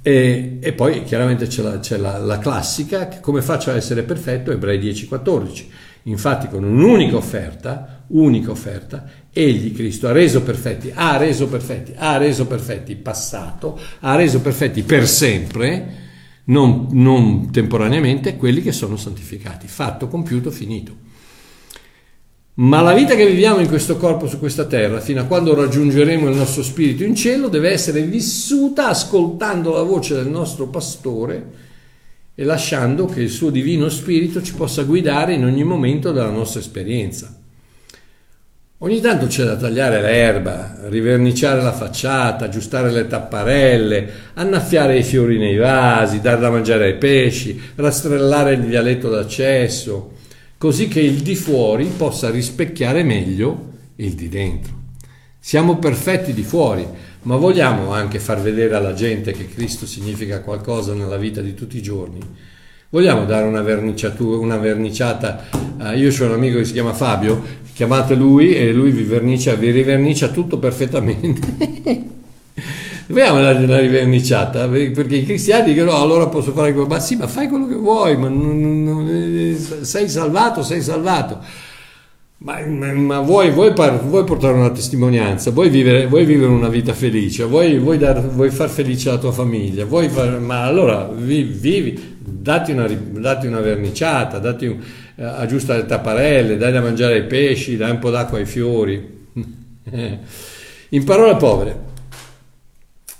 [0.01, 4.51] E, e poi chiaramente c'è, la, c'è la, la classica, come faccio a essere perfetto,
[4.51, 5.66] Ebrei 10-14
[6.03, 12.18] Infatti con un'unica offerta, unica offerta, egli Cristo ha reso perfetti, ha reso perfetti, ha
[12.18, 16.07] reso perfetti passato, ha reso perfetti per sempre,
[16.45, 19.68] non, non temporaneamente, quelli che sono santificati.
[19.68, 21.07] Fatto, compiuto, finito.
[22.55, 26.30] Ma la vita che viviamo in questo corpo su questa terra, fino a quando raggiungeremo
[26.30, 31.68] il nostro spirito in cielo, deve essere vissuta ascoltando la voce del nostro pastore
[32.36, 36.60] e lasciando che il suo divino spirito ci possa guidare in ogni momento della nostra
[36.60, 37.39] esperienza.
[38.82, 45.38] Ogni tanto c'è da tagliare l'erba, riverniciare la facciata, aggiustare le tapparelle, annaffiare i fiori
[45.38, 50.12] nei vasi, dar da mangiare ai pesci, rastrellare il vialetto d'accesso,
[50.58, 54.74] così che il di fuori possa rispecchiare meglio il di dentro.
[55.38, 56.88] Siamo perfetti di fuori,
[57.24, 61.76] ma vogliamo anche far vedere alla gente che Cristo significa qualcosa nella vita di tutti
[61.76, 62.20] i giorni.
[62.92, 65.44] Vogliamo dare una, una verniciata,
[65.78, 69.54] uh, io ho un amico che si chiama Fabio, chiamate lui e lui vi, vernicia,
[69.54, 71.48] vi rivernicia tutto perfettamente.
[73.08, 77.16] Vogliamo dare una riverniciata, perché i cristiani dicono no, allora posso fare quello, ma sì,
[77.16, 81.40] ma fai quello che vuoi, ma non, non, eh, sei salvato, sei salvato.
[82.40, 86.68] Ma, ma, ma vuoi, vuoi, par, vuoi, portare una testimonianza, vuoi vivere, vuoi vivere una
[86.68, 92.18] vita felice, vuoi, dar, vuoi, far felice la tua famiglia, far, ma allora vivi, vivi
[92.20, 94.78] dati, una, dati, una, verniciata, dati un,
[95.20, 99.28] aggiusta le tapparelle, dai da mangiare ai pesci, dai un po' d'acqua ai fiori.
[100.92, 101.88] In parole povere,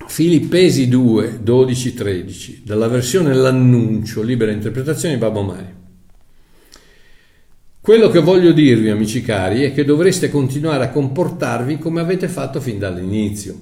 [0.08, 5.78] Filippesi 2, 12, 13, dalla versione L'annuncio, libera interpretazione di Babbo Mario.
[7.82, 12.60] Quello che voglio dirvi, amici cari, è che dovreste continuare a comportarvi come avete fatto
[12.60, 13.60] fin dall'inizio.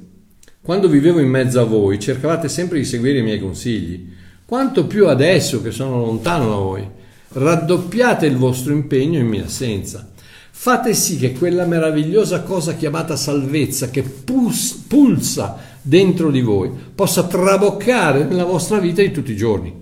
[0.62, 4.10] Quando vivevo in mezzo a voi, cercavate sempre di seguire i miei consigli.
[4.46, 6.90] Quanto più adesso che sono lontano da voi.
[7.30, 10.10] Raddoppiate il vostro impegno in mia assenza.
[10.52, 17.28] Fate sì che quella meravigliosa cosa chiamata salvezza, che pus- pulsa dentro di voi, possa
[17.28, 19.74] traboccare nella vostra vita di tutti i giorni.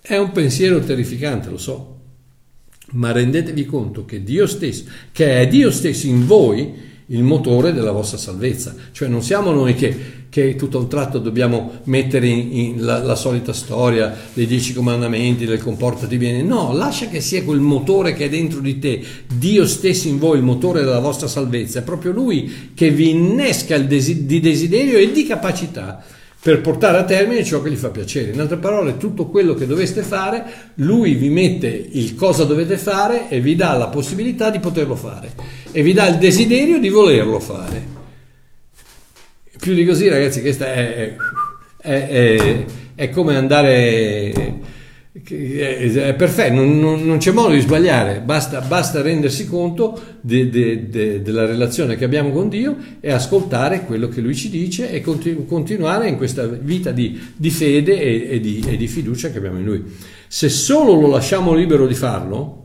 [0.00, 1.98] È un pensiero terrificante, lo so,
[2.92, 6.74] ma rendetevi conto che Dio stesso, che è Dio stesso in voi,
[7.06, 8.74] il motore della vostra salvezza.
[8.92, 13.14] Cioè non siamo noi che, che tutto un tratto dobbiamo mettere in, in la, la,
[13.14, 16.42] solita storia dei dieci comandamenti, del comportati bene.
[16.42, 19.02] No, lascia che sia quel motore che è dentro di te,
[19.36, 21.80] Dio stesso in voi, il motore della vostra salvezza.
[21.80, 26.02] È proprio Lui che vi innesca il desi- di desiderio e di capacità
[26.44, 28.32] per portare a termine ciò che gli fa piacere.
[28.32, 33.30] In altre parole, tutto quello che doveste fare, lui vi mette il cosa dovete fare
[33.30, 35.32] e vi dà la possibilità di poterlo fare
[35.72, 37.82] e vi dà il desiderio di volerlo fare.
[39.58, 41.16] Più di così, ragazzi, questa è,
[41.78, 42.64] è, è,
[42.94, 44.60] è come andare
[45.22, 50.88] è perfetto, non, non, non, c'è modo di sbagliare, basta, basta rendersi conto de, de,
[50.88, 55.00] de, della relazione che abbiamo con Dio e ascoltare quello che Lui ci dice e
[55.00, 59.38] continu- continuare in questa vita di, di fede e, e, di, e di fiducia che
[59.38, 59.84] abbiamo in Lui.
[60.26, 62.62] Se solo lo lasciamo libero di farlo,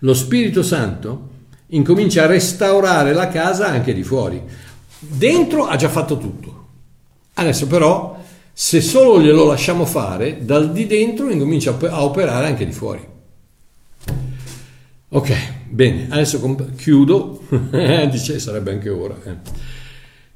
[0.00, 1.28] lo Spirito Santo
[1.68, 4.42] incomincia a restaurare la casa anche di fuori.
[4.98, 6.66] Dentro ha già fatto tutto.
[7.34, 8.21] Adesso però
[8.52, 13.00] se solo glielo lasciamo fare, dal di dentro incomincia a operare anche di fuori.
[15.08, 15.34] Ok,
[15.68, 17.42] bene, adesso comp- chiudo,
[18.10, 19.16] dice sarebbe anche ora.
[19.24, 19.36] Eh.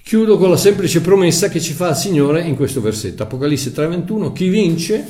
[0.03, 4.33] Chiudo con la semplice promessa che ci fa il Signore in questo versetto, Apocalisse 3:21,
[4.33, 5.07] chi vince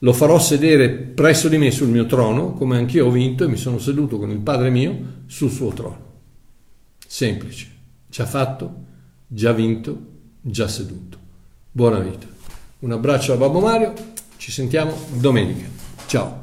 [0.00, 3.56] lo farò sedere presso di me sul mio trono, come anch'io ho vinto e mi
[3.56, 6.06] sono seduto con il Padre mio sul suo trono.
[7.06, 7.66] Semplice,
[8.08, 8.84] già fatto,
[9.26, 9.98] già vinto,
[10.40, 11.18] già seduto.
[11.72, 12.37] Buona vita.
[12.80, 13.92] Un abbraccio da Babbo Mario,
[14.36, 15.66] ci sentiamo domenica.
[16.06, 16.36] Ciao.